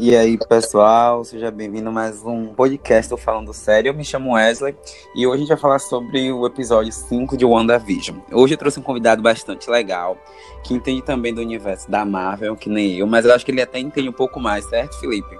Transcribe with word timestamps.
E 0.00 0.14
aí, 0.14 0.38
pessoal, 0.38 1.24
seja 1.24 1.50
bem-vindo 1.50 1.88
a 1.88 1.92
mais 1.92 2.22
um 2.22 2.54
podcast 2.54 3.10
do 3.10 3.16
Falando 3.16 3.52
Sério. 3.52 3.88
Eu 3.88 3.94
me 3.94 4.04
chamo 4.04 4.34
Wesley 4.34 4.76
e 5.12 5.26
hoje 5.26 5.34
a 5.34 5.38
gente 5.40 5.48
vai 5.48 5.56
falar 5.56 5.80
sobre 5.80 6.30
o 6.30 6.46
episódio 6.46 6.92
5 6.92 7.36
de 7.36 7.44
WandaVision. 7.44 8.18
Hoje 8.30 8.54
eu 8.54 8.58
trouxe 8.58 8.78
um 8.78 8.82
convidado 8.82 9.20
bastante 9.20 9.68
legal, 9.68 10.16
que 10.62 10.72
entende 10.72 11.02
também 11.02 11.34
do 11.34 11.40
universo 11.40 11.90
da 11.90 12.04
Marvel, 12.04 12.54
que 12.54 12.70
nem 12.70 12.98
eu, 12.98 13.08
mas 13.08 13.24
eu 13.24 13.34
acho 13.34 13.44
que 13.44 13.50
ele 13.50 13.60
até 13.60 13.80
entende 13.80 14.08
um 14.08 14.12
pouco 14.12 14.38
mais, 14.38 14.64
certo, 14.66 15.00
Felipe? 15.00 15.36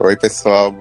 Oi, 0.00 0.16
pessoal. 0.16 0.74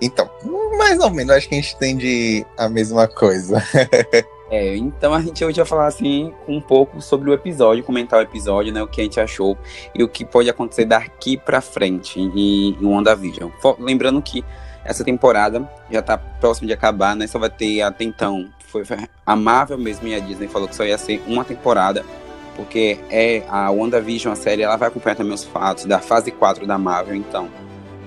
Então, 0.00 0.30
mais 0.78 1.00
ou 1.00 1.10
menos, 1.10 1.34
acho 1.34 1.48
que 1.48 1.56
a 1.56 1.60
gente 1.60 1.74
entende 1.74 2.46
a 2.56 2.68
mesma 2.68 3.08
coisa. 3.08 3.60
É, 4.50 4.76
então 4.76 5.12
a 5.12 5.20
gente 5.20 5.44
hoje 5.44 5.56
vai 5.56 5.66
falar 5.66 5.86
assim 5.86 6.32
um 6.46 6.60
pouco 6.60 7.00
sobre 7.02 7.28
o 7.28 7.32
episódio, 7.34 7.82
comentar 7.82 8.20
o 8.20 8.22
episódio, 8.22 8.72
né, 8.72 8.80
o 8.80 8.86
que 8.86 9.00
a 9.00 9.04
gente 9.04 9.18
achou 9.18 9.58
e 9.92 10.04
o 10.04 10.08
que 10.08 10.24
pode 10.24 10.48
acontecer 10.48 10.84
daqui 10.84 11.36
para 11.36 11.60
frente 11.60 12.20
em, 12.20 12.76
em 12.80 12.86
WandaVision. 12.86 13.50
Lembrando 13.80 14.22
que 14.22 14.44
essa 14.84 15.04
temporada 15.04 15.68
já 15.90 16.00
tá 16.00 16.16
próximo 16.16 16.66
de 16.66 16.72
acabar, 16.72 17.16
né? 17.16 17.26
Só 17.26 17.38
vai 17.38 17.50
ter 17.50 17.82
até 17.82 18.04
então, 18.04 18.48
foi 18.68 18.84
a 19.24 19.36
Marvel 19.36 19.78
mesmo 19.78 20.06
e 20.06 20.14
a 20.14 20.20
Disney 20.20 20.46
falou 20.46 20.68
que 20.68 20.76
só 20.76 20.84
ia 20.84 20.96
ser 20.96 21.20
uma 21.26 21.44
temporada, 21.44 22.04
porque 22.54 22.98
é 23.10 23.42
a 23.48 23.70
WandaVision, 23.70 24.32
a 24.32 24.36
série, 24.36 24.62
ela 24.62 24.76
vai 24.76 24.88
acompanhar 24.88 25.16
também 25.16 25.34
os 25.34 25.44
fatos 25.44 25.84
da 25.86 25.98
fase 25.98 26.30
4 26.30 26.66
da 26.66 26.78
Marvel, 26.78 27.16
então 27.16 27.48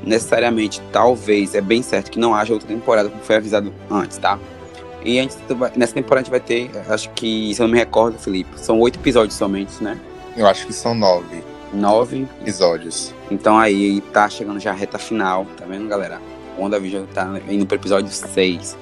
necessariamente, 0.02 0.81
talvez, 0.94 1.53
é 1.53 1.59
bem 1.59 1.83
certo 1.83 2.09
que 2.09 2.17
não 2.17 2.33
haja 2.33 2.53
outra 2.53 2.69
temporada, 2.69 3.09
como 3.09 3.21
foi 3.21 3.35
avisado 3.35 3.73
antes, 3.91 4.17
tá? 4.17 4.39
E 5.03 5.17
a 5.20 5.23
gente, 5.23 5.38
nessa 5.76 5.94
temporada 5.94 6.21
a 6.21 6.23
gente 6.23 6.31
vai 6.31 6.39
ter, 6.39 6.70
acho 6.89 7.09
que, 7.12 7.53
se 7.53 7.62
eu 7.62 7.67
não 7.67 7.73
me 7.73 7.80
recordo, 7.80 8.17
Felipe, 8.17 8.59
são 8.59 8.80
oito 8.80 8.99
episódios 8.99 9.35
somente, 9.35 9.81
né? 9.84 9.99
Eu 10.35 10.48
acho 10.48 10.67
que 10.67 10.73
são 10.73 10.94
nove. 10.94 11.44
Nove 11.73 12.27
episódios. 12.41 13.13
Então 13.31 13.58
aí 13.58 14.02
tá 14.13 14.27
chegando 14.30 14.59
já 14.59 14.72
a 14.72 14.73
reta 14.73 14.98
final, 14.98 15.45
tá 15.58 15.66
vendo, 15.66 15.88
galera? 15.88 16.20
O 16.58 16.63
WandaVision 16.63 17.05
tá 17.13 17.39
indo 17.49 17.66
pro 17.66 17.77
episódio 17.77 18.12
6. 18.12 18.78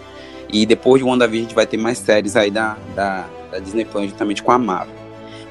E 0.51 0.65
depois 0.65 1.01
de 1.01 1.07
WandaVision 1.07 1.45
a 1.45 1.47
gente 1.49 1.55
vai 1.55 1.67
ter 1.67 1.77
mais 1.77 1.97
séries 1.97 2.35
aí 2.35 2.49
da, 2.49 2.77
da, 2.95 3.27
da 3.51 3.59
Disney 3.59 3.85
Plus, 3.85 4.09
juntamente 4.09 4.41
com 4.41 4.51
a 4.51 4.57
Marvel. 4.57 4.95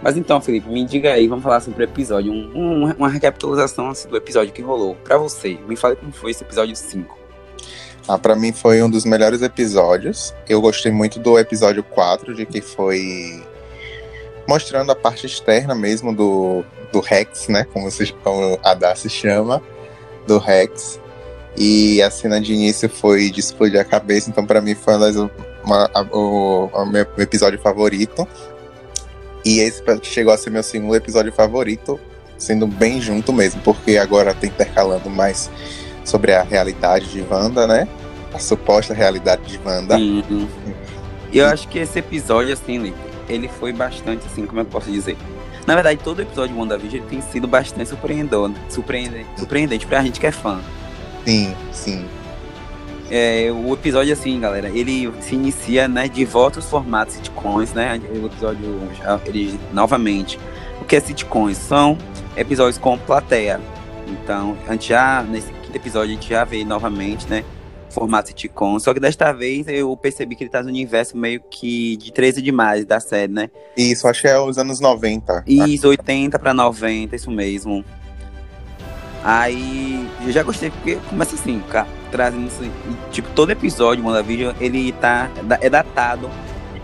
Mas 0.02 0.16
então, 0.16 0.40
Felipe, 0.40 0.68
me 0.68 0.84
diga 0.84 1.12
aí, 1.12 1.26
vamos 1.26 1.42
falar 1.42 1.60
sobre 1.60 1.82
o 1.82 1.84
episódio, 1.84 2.32
um, 2.32 2.50
um, 2.54 2.92
uma 2.92 3.08
recapitulação 3.08 3.90
assim, 3.90 4.08
do 4.08 4.16
episódio 4.16 4.52
que 4.52 4.62
rolou. 4.62 4.94
Pra 4.96 5.16
você, 5.18 5.58
me 5.66 5.76
fale 5.76 5.96
como 5.96 6.12
foi 6.12 6.30
esse 6.30 6.44
episódio 6.44 6.76
5. 6.76 7.15
Ah, 8.08 8.16
para 8.16 8.36
mim 8.36 8.52
foi 8.52 8.82
um 8.82 8.88
dos 8.88 9.04
melhores 9.04 9.42
episódios. 9.42 10.32
Eu 10.48 10.60
gostei 10.60 10.92
muito 10.92 11.18
do 11.18 11.38
episódio 11.38 11.82
4, 11.82 12.34
de 12.34 12.46
que 12.46 12.60
foi 12.60 13.42
mostrando 14.46 14.92
a 14.92 14.94
parte 14.94 15.26
externa 15.26 15.74
mesmo 15.74 16.14
do, 16.14 16.64
do 16.92 17.00
Rex, 17.00 17.48
né? 17.48 17.66
Como, 17.72 17.90
se, 17.90 18.12
como 18.22 18.58
a 18.62 18.74
Darcy 18.74 19.10
chama, 19.10 19.60
do 20.24 20.38
Rex. 20.38 21.00
E 21.56 22.00
a 22.00 22.10
cena 22.10 22.40
de 22.40 22.52
início 22.52 22.88
foi 22.88 23.30
de 23.30 23.40
explodir 23.40 23.80
a 23.80 23.84
cabeça, 23.84 24.30
então 24.30 24.46
para 24.46 24.60
mim 24.60 24.74
foi 24.74 24.94
uma, 24.94 25.30
uma, 25.64 25.90
a, 25.92 26.02
o, 26.02 26.66
o 26.66 26.86
meu 26.86 27.06
episódio 27.18 27.58
favorito. 27.58 28.28
E 29.44 29.60
esse 29.60 29.82
chegou 30.02 30.32
a 30.32 30.38
ser 30.38 30.50
meu 30.50 30.62
segundo 30.62 30.94
episódio 30.94 31.32
favorito, 31.32 31.98
sendo 32.38 32.66
bem 32.68 33.00
junto 33.00 33.32
mesmo, 33.32 33.60
porque 33.62 33.96
agora 33.96 34.32
tá 34.34 34.46
intercalando 34.46 35.08
mais 35.10 35.50
sobre 36.06 36.32
a 36.32 36.42
realidade 36.42 37.10
de 37.10 37.20
Wanda, 37.28 37.66
né? 37.66 37.86
A 38.32 38.38
suposta 38.38 38.94
realidade 38.94 39.42
de 39.44 39.60
Wanda. 39.62 39.96
Sim. 39.96 40.48
E 41.32 41.38
eu 41.38 41.46
acho 41.46 41.68
que 41.68 41.80
esse 41.80 41.98
episódio, 41.98 42.52
assim, 42.52 42.94
ele 43.28 43.48
foi 43.48 43.72
bastante, 43.72 44.24
assim, 44.24 44.46
como 44.46 44.60
é 44.60 44.62
eu 44.62 44.66
posso 44.66 44.90
dizer? 44.90 45.16
Na 45.66 45.74
verdade, 45.74 46.00
todo 46.02 46.22
episódio 46.22 46.54
de 46.54 46.60
WandaVision 46.60 47.04
tem 47.06 47.20
sido 47.20 47.48
bastante 47.48 47.88
surpreendente, 47.88 48.56
surpreendente, 48.68 49.28
surpreendente 49.36 49.86
pra 49.86 50.00
gente 50.00 50.20
que 50.20 50.26
é 50.26 50.30
fã. 50.30 50.60
Sim, 51.26 51.54
sim. 51.72 52.06
É, 53.10 53.50
o 53.52 53.72
episódio, 53.72 54.12
assim, 54.12 54.38
galera, 54.38 54.68
ele 54.68 55.12
se 55.20 55.34
inicia, 55.34 55.88
né, 55.88 56.08
de 56.08 56.24
volta 56.24 56.60
aos 56.60 56.70
formatos 56.70 57.14
sitcoms, 57.16 57.72
né? 57.72 58.00
O 58.10 58.26
episódio, 58.26 58.80
ele, 59.26 59.58
novamente, 59.72 60.38
o 60.80 60.84
que 60.84 60.94
é 60.94 61.00
sitcoms? 61.00 61.58
São 61.58 61.98
episódios 62.36 62.78
com 62.78 62.96
plateia. 62.96 63.60
Então, 64.06 64.56
a 64.68 64.72
gente 64.72 64.88
já, 64.88 65.24
nesse 65.24 65.52
episódio 65.74 66.10
a 66.10 66.14
gente 66.14 66.28
já 66.28 66.44
vê 66.44 66.64
novamente, 66.64 67.28
né? 67.28 67.44
Formato 67.90 68.28
sitcom. 68.28 68.78
Só 68.78 68.92
que 68.92 69.00
desta 69.00 69.32
vez 69.32 69.66
eu 69.68 69.96
percebi 69.96 70.34
que 70.34 70.44
ele 70.44 70.50
tá 70.50 70.62
no 70.62 70.68
universo 70.68 71.16
meio 71.16 71.40
que 71.50 71.96
de 71.96 72.12
13 72.12 72.42
demais 72.42 72.84
da 72.84 73.00
série, 73.00 73.32
né? 73.32 73.50
Isso, 73.76 74.06
acho 74.08 74.22
que 74.22 74.28
é 74.28 74.38
os 74.38 74.58
anos 74.58 74.80
90. 74.80 75.44
Isso, 75.46 75.88
80 75.88 76.38
pra 76.38 76.52
90, 76.52 77.16
isso 77.16 77.30
mesmo. 77.30 77.84
Aí 79.24 80.08
eu 80.24 80.30
já 80.30 80.42
gostei, 80.42 80.70
porque 80.70 80.96
começa 81.08 81.34
assim, 81.34 81.60
cara, 81.68 81.88
trazendo 82.12 82.46
assim, 82.46 82.70
tipo, 83.10 83.28
todo 83.30 83.50
episódio 83.50 84.04
WandaVision, 84.04 84.54
ele 84.60 84.92
tá, 84.92 85.28
é 85.60 85.68
datado 85.68 86.30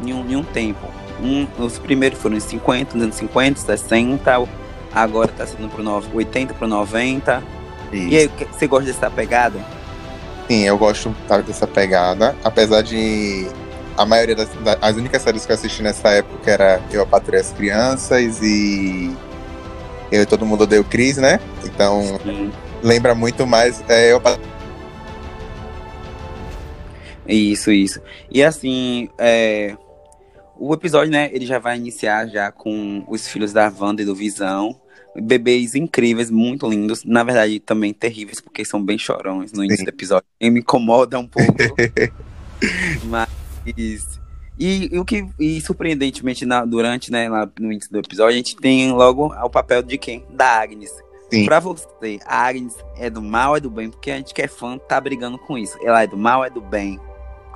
em 0.04 0.12
um, 0.12 0.28
em 0.28 0.36
um 0.36 0.42
tempo. 0.42 0.88
Um, 1.22 1.46
os 1.62 1.78
primeiros 1.78 2.18
foram 2.18 2.36
em 2.36 2.40
50, 2.40 2.94
nos 2.94 3.04
anos 3.04 3.14
50, 3.14 3.60
60, 3.60 4.48
agora 4.92 5.28
tá 5.28 5.46
sendo 5.46 5.68
pro 5.68 6.16
80 6.16 6.54
pro 6.54 6.66
90. 6.66 7.61
Isso. 7.92 8.08
E 8.08 8.16
aí, 8.16 8.30
você 8.50 8.66
gosta 8.66 8.86
dessa 8.86 9.10
pegada? 9.10 9.60
Sim, 10.48 10.64
eu 10.64 10.76
gosto 10.76 11.14
dessa 11.46 11.66
pegada, 11.66 12.34
apesar 12.42 12.82
de 12.82 13.46
a 13.96 14.06
maioria 14.06 14.34
das, 14.34 14.48
das 14.48 14.96
únicas 14.96 15.22
séries 15.22 15.44
que 15.44 15.52
eu 15.52 15.54
assisti 15.54 15.82
nessa 15.82 16.08
época 16.10 16.50
era 16.50 16.80
Eu, 16.90 17.02
a 17.02 17.06
Patrulha 17.06 17.40
as 17.40 17.52
Crianças 17.52 18.40
e 18.42 19.14
Eu 20.10 20.22
e 20.22 20.26
Todo 20.26 20.46
Mundo 20.46 20.62
Odeio 20.62 20.84
Cris, 20.84 21.18
né? 21.18 21.38
Então, 21.64 22.18
Sim. 22.22 22.50
lembra 22.82 23.14
muito 23.14 23.46
mais 23.46 23.82
é, 23.88 24.12
Eu, 24.12 24.20
Isso, 27.26 27.70
isso. 27.70 28.00
E 28.30 28.42
assim, 28.42 29.08
é, 29.18 29.76
o 30.58 30.72
episódio, 30.74 31.12
né, 31.12 31.30
ele 31.32 31.46
já 31.46 31.58
vai 31.58 31.76
iniciar 31.76 32.26
já 32.28 32.50
com 32.50 33.04
os 33.08 33.28
filhos 33.28 33.52
da 33.52 33.72
Wanda 33.78 34.02
e 34.02 34.04
do 34.04 34.14
Visão, 34.14 34.78
bebês 35.16 35.74
incríveis, 35.74 36.30
muito 36.30 36.68
lindos. 36.68 37.04
Na 37.04 37.22
verdade, 37.22 37.60
também 37.60 37.92
terríveis, 37.92 38.40
porque 38.40 38.64
são 38.64 38.82
bem 38.82 38.98
chorões 38.98 39.52
no 39.52 39.64
início 39.64 39.78
Sim. 39.78 39.84
do 39.84 39.88
episódio. 39.90 40.26
E 40.40 40.50
me 40.50 40.60
incomoda 40.60 41.18
um 41.18 41.26
pouco. 41.26 41.52
Mas. 43.04 43.28
E, 44.58 44.90
e, 44.92 44.98
o 44.98 45.04
que. 45.04 45.26
E 45.38 45.60
surpreendentemente, 45.60 46.44
na, 46.44 46.64
durante, 46.64 47.10
né, 47.10 47.28
lá 47.28 47.48
no 47.58 47.72
início 47.72 47.90
do 47.90 47.98
episódio, 47.98 48.32
a 48.32 48.36
gente 48.36 48.56
tem 48.56 48.92
logo 48.92 49.26
o 49.26 49.50
papel 49.50 49.82
de 49.82 49.98
quem? 49.98 50.24
Da 50.30 50.60
Agnes. 50.60 50.90
Sim. 51.32 51.46
Pra 51.46 51.60
você, 51.60 52.18
a 52.26 52.46
Agnes 52.46 52.76
é 52.96 53.08
do 53.08 53.22
mal 53.22 53.50
ou 53.50 53.56
é 53.56 53.60
do 53.60 53.70
bem? 53.70 53.90
Porque 53.90 54.10
a 54.10 54.16
gente 54.16 54.34
que 54.34 54.42
é 54.42 54.48
fã 54.48 54.76
tá 54.76 55.00
brigando 55.00 55.38
com 55.38 55.56
isso. 55.56 55.78
Ela 55.82 56.02
é 56.02 56.06
do 56.06 56.16
mal 56.16 56.40
ou 56.40 56.44
é 56.44 56.50
do 56.50 56.60
bem? 56.60 57.00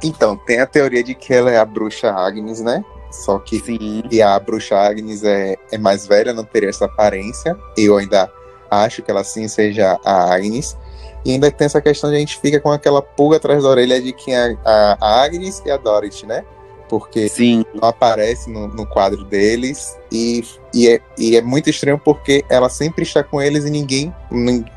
Então, 0.03 0.37
tem 0.37 0.61
a 0.61 0.67
teoria 0.67 1.03
de 1.03 1.15
que 1.15 1.33
ela 1.33 1.51
é 1.51 1.59
a 1.59 1.65
bruxa 1.65 2.11
Agnes, 2.11 2.61
né? 2.61 2.85
Só 3.11 3.39
que 3.39 3.61
Sim. 3.61 4.03
e 4.11 4.21
a 4.21 4.39
bruxa 4.39 4.77
Agnes 4.77 5.25
é, 5.25 5.57
é 5.71 5.79
mais 5.79 6.07
velha, 6.07 6.33
não 6.33 6.45
teria 6.45 6.69
essa 6.69 6.85
aparência. 6.85 7.57
Eu 7.77 7.97
ainda 7.97 8.31
acho 8.71 9.03
que 9.03 9.11
ela 9.11 9.25
sim 9.25 9.49
seja 9.49 9.99
a 10.05 10.35
Agnes. 10.35 10.77
E 11.25 11.33
ainda 11.33 11.51
tem 11.51 11.67
essa 11.67 11.81
questão 11.81 12.11
de 12.11 12.17
a 12.17 12.19
gente 12.21 12.39
fica 12.39 12.61
com 12.61 12.71
aquela 12.71 13.03
pulga 13.03 13.37
atrás 13.37 13.63
da 13.63 13.69
orelha 13.69 14.01
de 14.01 14.13
quem 14.13 14.35
é 14.35 14.57
a, 14.65 14.97
a 15.01 15.25
Agnes 15.25 15.61
e 15.65 15.71
a 15.71 15.77
Dorothy, 15.77 16.27
né? 16.27 16.45
Porque 16.89 17.29
sim. 17.29 17.65
não 17.75 17.89
aparece 17.89 18.49
no, 18.49 18.69
no 18.69 18.87
quadro 18.87 19.25
deles. 19.25 19.97
E, 20.13 20.45
e, 20.73 20.89
é, 20.89 21.01
e 21.19 21.37
é 21.37 21.43
muito 21.43 21.69
estranho 21.69 21.99
porque 21.99 22.45
ela 22.49 22.69
sempre 22.69 23.03
está 23.03 23.25
com 23.25 23.43
eles 23.43 23.65
e 23.65 23.71
ninguém, 23.71 24.15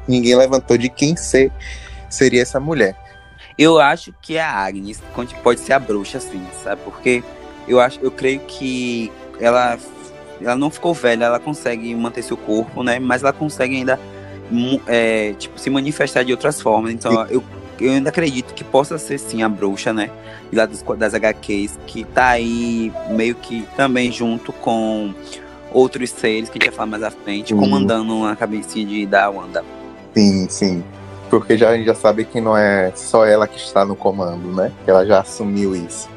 ninguém 0.07 0.35
levantou 0.35 0.75
de 0.75 0.90
quem 0.90 1.16
ser, 1.16 1.51
seria 2.09 2.41
essa 2.41 2.59
mulher. 2.59 2.97
Eu 3.56 3.78
acho 3.78 4.13
que 4.22 4.40
a 4.40 4.50
Agnes 4.50 5.03
pode 5.44 5.59
ser 5.59 5.73
a 5.73 5.79
bruxa, 5.79 6.17
assim, 6.17 6.41
sabe? 6.63 6.81
Porque 6.84 7.23
eu 7.69 7.80
acho, 7.80 8.00
eu 8.02 8.09
creio 8.09 8.40
que 8.41 9.12
ela, 9.40 9.78
ela 10.41 10.56
não 10.56 10.72
ficou 10.72 10.94
velha, 10.94 11.25
ela 11.25 11.40
consegue 11.40 11.94
manter 11.94 12.24
seu 12.24 12.35
corpo, 12.35 12.84
né? 12.84 13.00
Mas 13.00 13.22
ela 13.22 13.31
consegue 13.31 13.75
ainda 13.75 14.00
é, 14.88 15.34
tipo, 15.38 15.59
se 15.59 15.69
manifestar 15.69 16.24
de 16.24 16.31
outras 16.31 16.59
formas. 16.59 16.91
Então 16.91 17.26
eu, 17.29 17.43
eu 17.79 17.91
ainda 17.91 18.09
acredito 18.09 18.53
que 18.55 18.64
possa 18.64 18.97
ser 18.97 19.20
sim 19.20 19.43
a 19.43 19.47
bruxa, 19.47 19.93
né? 19.93 20.09
Lá 20.52 20.66
das, 20.66 20.84
das 20.97 21.14
HQs, 21.14 21.78
que 21.85 22.03
tá 22.03 22.29
aí 22.29 22.91
meio 23.11 23.35
que 23.35 23.66
também 23.78 24.11
junto 24.11 24.52
com 24.52 25.14
outros 25.72 26.09
seres 26.09 26.49
que 26.49 26.58
a 26.58 26.59
gente 26.59 26.70
vai 26.70 26.76
falar 26.76 26.90
mais 26.90 27.03
à 27.03 27.11
frente, 27.11 27.53
uhum. 27.53 27.59
comandando 27.59 28.26
a 28.26 28.35
cabeça 28.35 28.73
de 28.73 29.05
da 29.05 29.29
Wanda. 29.29 29.64
Sim, 30.16 30.47
sim. 30.49 30.84
Porque 31.29 31.55
já, 31.55 31.70
a 31.70 31.78
gente 31.78 31.85
já 31.85 31.93
sabe 31.93 32.26
que 32.26 32.41
não 32.41 32.58
é 32.58 32.91
só 32.96 33.23
ela 33.23 33.47
que 33.47 33.59
está 33.59 33.85
no 33.85 33.96
comando, 33.96 34.52
né? 34.52 34.72
Ela 34.88 35.05
já 35.05 35.20
assumiu 35.20 35.76
isso. 35.76 36.09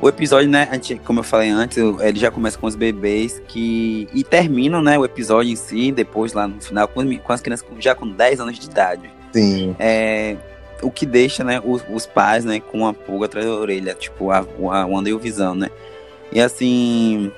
O 0.00 0.08
episódio, 0.08 0.48
né, 0.48 0.68
gente, 0.72 0.96
como 0.96 1.20
eu 1.20 1.24
falei 1.24 1.50
antes, 1.50 1.78
ele 1.78 2.18
já 2.18 2.30
começa 2.30 2.58
com 2.58 2.66
os 2.66 2.74
bebês 2.74 3.40
que. 3.48 4.08
E 4.12 4.24
terminam, 4.24 4.82
né, 4.82 4.98
o 4.98 5.04
episódio 5.04 5.52
em 5.52 5.56
si, 5.56 5.92
depois 5.92 6.32
lá 6.32 6.48
no 6.48 6.60
final, 6.60 6.88
com, 6.88 7.18
com 7.18 7.32
as 7.32 7.40
crianças 7.40 7.66
já 7.78 7.94
com 7.94 8.08
10 8.08 8.40
anos 8.40 8.58
de 8.58 8.66
idade. 8.66 9.10
Sim. 9.32 9.76
É, 9.78 10.36
o 10.82 10.90
que 10.90 11.06
deixa, 11.06 11.44
né, 11.44 11.60
os, 11.64 11.84
os, 11.90 12.06
pais, 12.06 12.44
né, 12.44 12.60
com 12.60 12.78
uma 12.78 12.94
pulga 12.94 13.26
atrás 13.26 13.46
da 13.46 13.52
orelha, 13.52 13.94
tipo, 13.94 14.30
a, 14.30 14.38
a 14.38 14.86
Wanda 14.86 15.10
e 15.10 15.12
o 15.12 15.18
Visão, 15.18 15.54
né? 15.54 15.70
E 16.32 16.40
assim. 16.40 17.30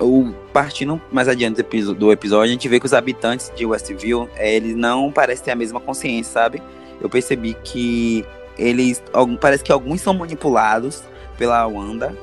o, 0.00 0.32
partindo 0.52 1.00
mais 1.10 1.28
adiante 1.28 1.62
do 1.94 2.12
episódio, 2.12 2.50
a 2.50 2.52
gente 2.52 2.68
vê 2.68 2.78
que 2.78 2.86
os 2.86 2.94
habitantes 2.94 3.50
de 3.54 3.64
Westview, 3.64 4.28
eles 4.36 4.76
não 4.76 5.10
parecem 5.10 5.46
ter 5.46 5.50
a 5.52 5.56
mesma 5.56 5.80
consciência, 5.80 6.32
sabe? 6.32 6.62
Eu 7.00 7.08
percebi 7.08 7.56
que 7.64 8.24
eles, 8.58 9.02
parece 9.40 9.64
que 9.64 9.72
alguns 9.72 10.00
são 10.00 10.14
manipulados 10.14 11.02
pela 11.42 11.66
Wanda 11.66 12.16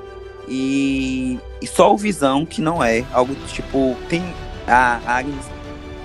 e, 0.47 1.37
e 1.61 1.67
só 1.67 1.93
o 1.93 1.97
Visão 1.97 2.45
que 2.45 2.61
não 2.61 2.81
é, 2.81 3.03
algo 3.11 3.35
tipo, 3.47 3.97
tem 4.07 4.23
a 4.65 5.01
Agnes, 5.05 5.45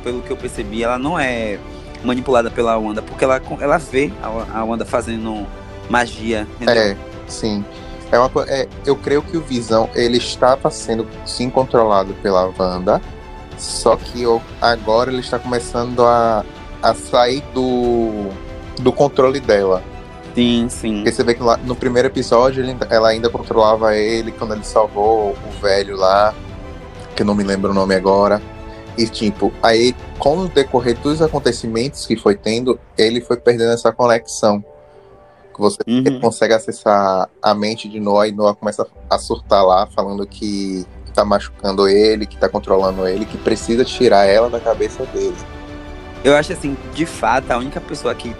pelo 0.02 0.20
que 0.20 0.32
eu 0.32 0.36
percebi, 0.36 0.82
ela 0.82 0.98
não 0.98 1.16
é 1.16 1.60
manipulada 2.02 2.50
pela 2.50 2.76
Wanda, 2.76 3.00
porque 3.02 3.22
ela, 3.22 3.40
ela 3.60 3.78
vê 3.78 4.10
a, 4.20 4.58
a 4.58 4.64
Wanda 4.64 4.84
fazendo 4.84 5.46
magia. 5.88 6.44
Entendeu? 6.60 6.74
É, 6.74 6.96
sim. 7.28 7.64
É 8.10 8.18
uma, 8.18 8.30
é, 8.48 8.66
eu 8.84 8.96
creio 8.96 9.22
que 9.22 9.36
o 9.36 9.40
Visão 9.40 9.88
ele 9.94 10.18
estava 10.18 10.68
sendo 10.68 11.06
sim 11.24 11.48
controlado 11.48 12.14
pela 12.14 12.52
Wanda, 12.58 13.00
só 13.56 13.94
que 13.94 14.22
eu, 14.22 14.42
agora 14.60 15.08
ele 15.12 15.20
está 15.20 15.38
começando 15.38 16.04
a, 16.04 16.44
a 16.82 16.92
sair 16.94 17.44
do, 17.54 18.28
do 18.82 18.92
controle 18.92 19.38
dela. 19.38 19.93
Sim, 20.34 20.68
sim. 20.68 20.96
Porque 20.96 21.12
você 21.12 21.22
vê 21.22 21.34
que 21.34 21.42
lá, 21.42 21.56
no 21.56 21.76
primeiro 21.76 22.08
episódio 22.08 22.62
ele, 22.62 22.76
ela 22.90 23.08
ainda 23.08 23.28
controlava 23.30 23.96
ele 23.96 24.32
quando 24.32 24.54
ele 24.54 24.64
salvou 24.64 25.30
o 25.32 25.60
velho 25.60 25.96
lá, 25.96 26.34
que 27.14 27.22
eu 27.22 27.26
não 27.26 27.34
me 27.34 27.44
lembro 27.44 27.70
o 27.70 27.74
nome 27.74 27.94
agora. 27.94 28.42
E 28.96 29.06
tipo, 29.06 29.52
aí 29.62 29.94
com 30.18 30.38
o 30.38 30.48
decorrer 30.48 30.98
dos 30.98 31.20
acontecimentos 31.22 32.06
que 32.06 32.16
foi 32.16 32.36
tendo, 32.36 32.78
ele 32.96 33.20
foi 33.20 33.36
perdendo 33.36 33.72
essa 33.72 33.92
conexão 33.92 34.64
que 35.52 35.60
você 35.60 35.78
uhum. 35.86 36.20
consegue 36.20 36.52
acessar 36.52 37.28
a 37.40 37.54
mente 37.54 37.88
de 37.88 38.00
Noah 38.00 38.26
e 38.26 38.32
Noah 38.32 38.54
começa 38.54 38.86
a 39.08 39.18
surtar 39.18 39.64
lá, 39.64 39.86
falando 39.86 40.26
que 40.26 40.84
tá 41.14 41.24
machucando 41.24 41.88
ele, 41.88 42.26
que 42.26 42.36
tá 42.36 42.48
controlando 42.48 43.06
ele, 43.06 43.24
que 43.24 43.38
precisa 43.38 43.84
tirar 43.84 44.26
ela 44.26 44.50
da 44.50 44.58
cabeça 44.58 45.06
dele. 45.06 45.36
Eu 46.24 46.34
acho 46.34 46.52
assim, 46.52 46.76
de 46.92 47.06
fato, 47.06 47.50
a 47.52 47.58
única 47.58 47.80
pessoa 47.80 48.14
que, 48.14 48.34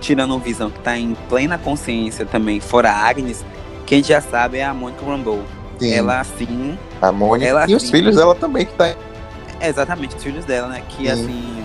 tirando 0.00 0.38
visão, 0.38 0.70
que 0.70 0.80
tá 0.80 0.96
em 0.96 1.14
plena 1.28 1.58
consciência 1.58 2.26
também, 2.26 2.60
fora 2.60 2.90
a 2.90 3.08
Agnes, 3.08 3.44
que 3.86 3.94
a 3.94 3.98
gente 3.98 4.08
já 4.08 4.20
sabe 4.20 4.58
é 4.58 4.64
a 4.64 4.74
Mônica 4.74 5.04
Rambeau. 5.04 5.42
Sim. 5.78 5.92
Ela 5.92 6.20
assim. 6.20 6.78
A 7.00 7.12
Mônica 7.12 7.48
ela, 7.48 7.60
e 7.60 7.64
assim, 7.64 7.74
os 7.74 7.90
filhos 7.90 8.16
dela 8.16 8.34
também 8.34 8.66
que 8.66 8.74
tá. 8.74 8.94
Exatamente, 9.60 10.16
os 10.16 10.22
filhos 10.22 10.44
dela, 10.44 10.68
né? 10.68 10.82
Que 10.88 11.04
Sim. 11.04 11.10
assim 11.10 11.64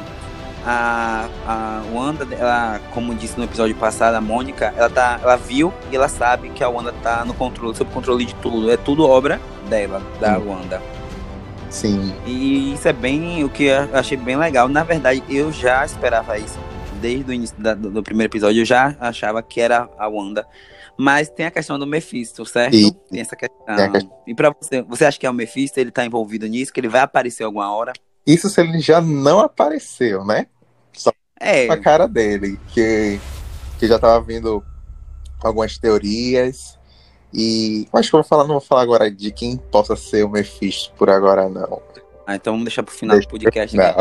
a, 0.66 1.28
a 1.48 1.82
Wanda, 1.94 2.28
ela, 2.36 2.82
como 2.92 3.14
disse 3.14 3.38
no 3.38 3.44
episódio 3.44 3.76
passado, 3.76 4.16
a 4.16 4.22
Mônica, 4.22 4.74
ela, 4.76 4.90
tá, 4.90 5.20
ela 5.22 5.36
viu 5.36 5.72
e 5.92 5.96
ela 5.96 6.08
sabe 6.08 6.50
que 6.50 6.64
a 6.64 6.70
Wanda 6.70 6.92
tá 7.04 7.24
no 7.24 7.34
controle, 7.34 7.76
sob 7.76 7.92
controle 7.92 8.26
de 8.26 8.34
tudo. 8.36 8.72
É 8.72 8.78
tudo 8.78 9.08
obra 9.08 9.40
dela, 9.70 10.02
da 10.20 10.40
Sim. 10.40 10.48
Wanda. 10.48 10.82
Sim. 11.70 12.16
E 12.26 12.74
isso 12.74 12.88
é 12.88 12.94
bem 12.94 13.44
o 13.44 13.50
que 13.50 13.66
eu 13.66 13.90
achei 13.94 14.18
bem 14.18 14.38
legal. 14.38 14.68
Na 14.68 14.84
verdade, 14.84 15.24
eu 15.30 15.52
já 15.52 15.86
esperava 15.86 16.38
isso. 16.38 16.58
Desde 17.02 17.30
o 17.30 17.34
início 17.34 17.56
da, 17.58 17.74
do 17.74 18.02
primeiro 18.02 18.32
episódio, 18.32 18.62
eu 18.62 18.66
já 18.66 18.96
achava 19.00 19.42
que 19.44 19.60
era 19.60 19.90
a 19.98 20.08
Wanda. 20.08 20.48
Mas 20.98 21.30
tem 21.30 21.46
a 21.46 21.52
questão 21.52 21.78
do 21.78 21.86
Mephisto, 21.86 22.46
certo? 22.46 22.76
E, 22.76 22.92
tem 23.10 23.20
essa 23.20 23.36
questão. 23.36 23.66
E 24.26 24.34
para 24.34 24.52
você, 24.52 24.82
você 24.82 25.06
acha 25.06 25.20
que 25.20 25.26
é 25.26 25.30
o 25.30 25.34
Mephisto? 25.34 25.80
Ele 25.80 25.92
tá 25.92 26.06
envolvido 26.06 26.48
nisso? 26.48 26.72
Que 26.72 26.80
ele 26.80 26.88
vai 26.88 27.02
aparecer 27.02 27.44
alguma 27.44 27.74
hora? 27.74 27.92
Isso 28.26 28.50
se 28.50 28.62
ele 28.62 28.80
já 28.80 29.02
não 29.02 29.40
apareceu, 29.40 30.26
né? 30.26 30.48
Só 30.94 31.12
é. 31.40 31.70
a 31.70 31.78
cara 31.78 32.08
dele, 32.08 32.58
que, 32.74 33.20
que 33.78 33.88
já 33.88 34.00
tava 34.00 34.24
vindo 34.24 34.64
algumas 35.44 35.78
teorias. 35.78 36.80
E 37.34 37.88
acho 37.92 38.10
que 38.10 38.16
eu 38.16 38.22
vou 38.22 38.28
falar, 38.28 38.44
não 38.44 38.56
vou 38.56 38.62
falar 38.62 38.82
agora 38.82 39.12
de 39.12 39.32
quem 39.32 39.58
possa 39.58 39.96
ser 39.96 40.24
o 40.24 40.30
Mephisto 40.30 40.94
por 40.94 41.10
agora, 41.10 41.50
não. 41.50 41.82
Ah, 42.26 42.36
então 42.36 42.54
vamos 42.54 42.66
deixar 42.66 42.82
pro 42.82 42.96
final 42.96 43.18
Deixa 43.18 43.28
do 43.28 43.32
podcast. 43.32 43.76
Né? 43.76 43.94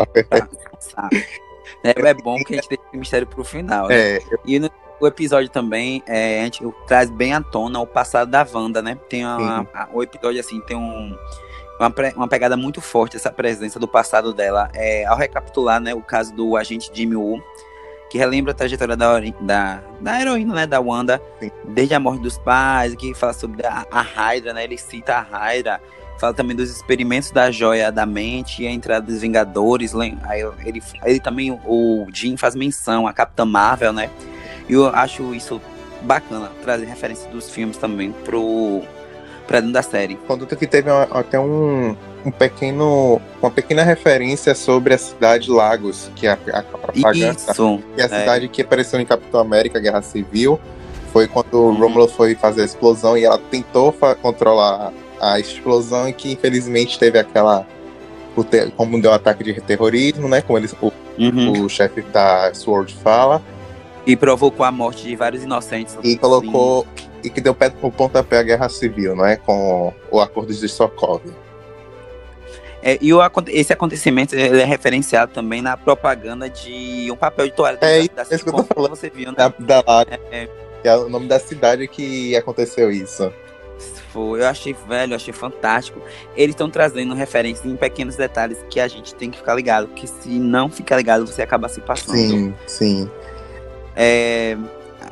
É, 1.83 1.91
é 1.95 2.13
bom 2.13 2.37
que 2.43 2.53
a 2.53 2.57
gente 2.57 2.69
deixe 2.69 2.83
o 2.93 2.97
mistério 2.97 3.27
pro 3.27 3.43
final. 3.43 3.87
Né? 3.87 4.17
É. 4.17 4.19
E 4.45 4.59
no, 4.59 4.69
o 4.99 5.07
episódio 5.07 5.49
também 5.49 6.03
é, 6.07 6.41
a 6.41 6.43
gente 6.45 6.63
traz 6.87 7.09
bem 7.09 7.33
à 7.33 7.41
tona 7.41 7.79
o 7.79 7.87
passado 7.87 8.29
da 8.29 8.45
Wanda, 8.53 8.81
né? 8.81 8.97
Tem 9.09 9.25
uma, 9.25 9.67
a, 9.73 9.89
o 9.93 10.01
episódio 10.01 10.39
assim, 10.39 10.59
tem 10.61 10.77
um 10.77 11.15
uma, 11.79 11.93
uma 12.15 12.27
pegada 12.27 12.55
muito 12.55 12.81
forte 12.81 13.15
essa 13.15 13.31
presença 13.31 13.79
do 13.79 13.87
passado 13.87 14.33
dela. 14.33 14.69
É, 14.73 15.05
ao 15.05 15.17
recapitular 15.17 15.79
né, 15.79 15.93
o 15.93 16.01
caso 16.01 16.33
do 16.33 16.55
agente 16.55 16.89
Jimmy 16.93 17.15
Woo, 17.15 17.41
que 18.09 18.17
relembra 18.17 18.51
a 18.51 18.55
trajetória 18.55 18.95
da, 18.95 19.19
da, 19.41 19.83
da 19.99 20.21
heroína, 20.21 20.55
né, 20.55 20.67
da 20.67 20.79
Wanda, 20.79 21.21
Sim. 21.39 21.51
desde 21.65 21.93
a 21.93 21.99
morte 21.99 22.21
dos 22.21 22.37
pais, 22.37 22.95
que 22.95 23.13
fala 23.13 23.33
sobre 23.33 23.65
a, 23.65 23.85
a 23.91 24.01
Hydra, 24.01 24.53
né, 24.53 24.63
ele 24.63 24.77
cita 24.77 25.15
a 25.15 25.21
Hydra, 25.21 25.81
fala 26.19 26.33
também 26.33 26.55
dos 26.55 26.69
experimentos 26.69 27.31
da 27.31 27.51
joia 27.51 27.91
da 27.91 28.05
mente 28.05 28.63
e 28.63 28.67
a 28.67 28.71
entrada 28.71 29.05
dos 29.05 29.21
Vingadores, 29.21 29.93
aí 29.95 30.41
ele, 30.65 30.81
ele 31.03 31.19
também, 31.19 31.51
o 31.65 32.07
Jim 32.13 32.37
faz 32.37 32.55
menção 32.55 33.07
a 33.07 33.13
Capitã 33.13 33.45
Marvel, 33.45 33.93
né, 33.93 34.09
e 34.67 34.73
eu 34.73 34.87
acho 34.87 35.33
isso 35.33 35.61
bacana, 36.01 36.51
trazer 36.63 36.85
referência 36.85 37.29
dos 37.29 37.49
filmes 37.49 37.77
também 37.77 38.11
pro, 38.23 38.81
pra 39.47 39.59
dentro 39.59 39.73
da 39.73 39.81
série. 39.81 40.15
Quando 40.27 40.45
que 40.45 40.67
teve 40.67 40.89
até 40.89 41.39
um, 41.39 41.95
um 42.25 42.31
pequeno, 42.31 43.21
uma 43.41 43.51
pequena 43.51 43.83
referência 43.83 44.55
sobre 44.55 44.93
a 44.93 44.97
cidade 44.97 45.49
Lagos, 45.49 46.11
que 46.15 46.27
é 46.27 46.31
a, 46.31 46.33
a 46.33 46.63
propaganda, 46.63 47.39
Isso, 47.39 47.81
que 47.95 48.01
é 48.01 48.03
a 48.03 48.07
é. 48.07 48.19
cidade 48.19 48.47
que 48.47 48.61
apareceu 48.61 48.99
em 48.99 49.05
Capitão 49.05 49.39
América, 49.39 49.79
Guerra 49.79 50.01
Civil, 50.01 50.59
foi 51.11 51.27
quando 51.27 51.53
o 51.53 51.69
uhum. 51.69 51.79
Romulo 51.79 52.07
foi 52.07 52.35
fazer 52.35 52.61
a 52.61 52.65
explosão 52.65 53.17
e 53.17 53.23
ela 53.23 53.37
tentou 53.37 53.93
controlar 54.21 54.91
a 55.19 55.39
explosão 55.39 56.07
e 56.09 56.13
que 56.13 56.31
infelizmente 56.31 56.99
teve 56.99 57.17
aquela 57.19 57.65
como 58.75 59.01
deu 59.01 59.11
um 59.11 59.13
ataque 59.13 59.45
de 59.45 59.61
terrorismo, 59.61 60.27
né? 60.27 60.41
Como 60.41 60.59
eles, 60.59 60.75
o, 60.81 60.91
uhum. 61.17 61.63
o 61.63 61.69
chefe 61.69 62.01
da 62.01 62.53
Sword 62.53 62.93
fala. 63.01 63.41
E 64.05 64.15
provocou 64.15 64.65
a 64.65 64.71
morte 64.71 65.03
de 65.03 65.15
vários 65.15 65.41
inocentes. 65.41 65.97
E 66.03 66.17
colocou 66.17 66.85
assim 66.97 67.05
e 67.25 67.29
que 67.29 67.41
deu 67.41 67.55
pé 67.55 67.73
o 67.81 67.91
pontapé 67.91 68.37
à 68.37 68.43
guerra 68.43 68.69
civil, 68.69 69.15
não 69.15 69.25
é? 69.25 69.35
Com 69.35 69.91
o 70.11 70.19
acordo 70.19 70.53
de 70.53 70.69
Sokovia. 70.69 71.33
É, 72.83 72.99
e 73.01 73.11
o, 73.11 73.19
esse 73.47 73.73
acontecimento 73.73 74.35
é 74.35 74.63
referenciado 74.63 75.33
também 75.33 75.59
na 75.59 75.75
propaganda 75.75 76.47
de 76.47 77.09
um 77.11 77.15
papel 77.15 77.47
de 77.47 77.53
toalha 77.53 77.79
é, 77.81 78.07
da, 78.07 78.23
da 78.23 78.35
isso 78.35 78.43
que 78.43 78.49
eu 78.49 78.53
tô 78.53 78.63
falando. 78.63 78.91
Você 78.91 79.09
viu, 79.09 79.31
né? 79.31 79.37
Da, 79.37 79.81
da 79.81 80.05
é, 80.07 80.19
é. 80.43 80.49
Que 80.83 80.87
é 80.87 80.95
o 80.95 81.09
nome 81.09 81.27
da 81.27 81.39
cidade 81.39 81.87
que 81.87 82.35
aconteceu 82.35 82.91
isso. 82.91 83.33
Foi, 84.15 84.39
eu 84.39 84.47
achei 84.47 84.73
velho, 84.87 85.11
eu 85.11 85.17
achei 85.17 85.33
fantástico. 85.33 86.01
Eles 86.37 86.53
estão 86.53 86.69
trazendo 86.69 87.13
referências 87.13 87.65
em 87.65 87.75
pequenos 87.75 88.15
detalhes 88.15 88.57
que 88.69 88.79
a 88.79 88.87
gente 88.87 89.13
tem 89.13 89.29
que 89.29 89.37
ficar 89.37 89.53
ligado, 89.55 89.87
porque 89.87 90.07
se 90.07 90.29
não 90.29 90.69
ficar 90.69 90.95
ligado, 90.95 91.27
você 91.27 91.41
acaba 91.41 91.67
se 91.67 91.81
passando. 91.81 92.15
Sim, 92.15 92.53
sim. 92.65 93.11
É, 93.93 94.57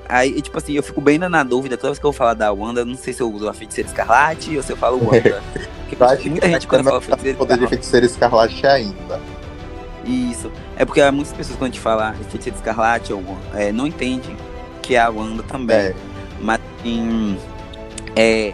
Aí, 0.08 0.42
tipo 0.42 0.58
assim, 0.58 0.74
eu 0.74 0.84
fico 0.84 1.02
bem 1.02 1.18
na 1.18 1.44
dúvida, 1.44 1.76
toda 1.76 1.90
vez 1.90 2.00
que 2.00 2.06
eu 2.06 2.12
vou 2.12 2.18
falar 2.18 2.34
da 2.34 2.52
Wanda, 2.52 2.86
não 2.86 2.96
sei 2.96 3.14
se 3.14 3.22
eu 3.22 3.32
uso 3.32 3.50
a 3.50 3.54
feiticeira 3.54 3.90
escarlate 3.90 4.56
ou 4.56 4.64
se 4.64 4.72
eu 4.72 4.78
falo 4.78 4.98
Wanda. 5.06 5.42
Porque 5.98 6.30
muita 6.30 6.48
gente 6.48 6.66
quando 6.66 6.86
fala 6.86 7.02
feiticeira 7.02 7.38
poder 7.38 7.58
de 7.58 7.68
feiticeira 7.68 8.06
escarlate 8.06 8.66
ainda. 8.66 9.20
Isso. 10.06 10.52
É 10.76 10.84
porque 10.84 11.10
muitas 11.12 11.34
pessoas 11.34 11.58
quando 11.58 11.70
a 11.70 11.74
gente 11.74 11.80
fala 11.80 12.14
feiticeira 12.30 12.58
escarlate 12.58 13.14
ou 13.14 13.24
é, 13.54 13.72
não 13.72 13.86
entende 13.86 14.36
que 14.82 14.96
é 14.96 15.00
a 15.00 15.10
Wanda 15.10 15.44
também. 15.44 15.78
É. 15.78 15.96
Mas 16.42 16.60
assim, 16.80 17.38
é, 18.16 18.54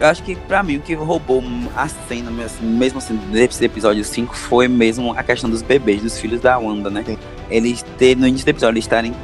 eu 0.00 0.06
acho 0.06 0.22
que 0.22 0.34
pra 0.34 0.62
mim 0.62 0.76
o 0.76 0.80
que 0.80 0.94
roubou 0.94 1.42
a 1.76 1.88
cena, 1.88 2.30
mesmo 2.60 2.98
assim, 2.98 3.16
desse 3.30 3.64
episódio 3.64 4.04
5, 4.04 4.36
foi 4.36 4.68
mesmo 4.68 5.12
a 5.12 5.22
questão 5.22 5.48
dos 5.48 5.62
bebês, 5.62 6.02
dos 6.02 6.18
filhos 6.18 6.40
da 6.40 6.58
Wanda, 6.58 6.90
né? 6.90 7.04
Sim 7.06 7.18
eles 7.50 7.82
ter, 7.98 8.16
no 8.16 8.26
início 8.26 8.46
do 8.46 8.50
episódio 8.50 8.74
eles 8.74 8.84
estarem 8.84 9.14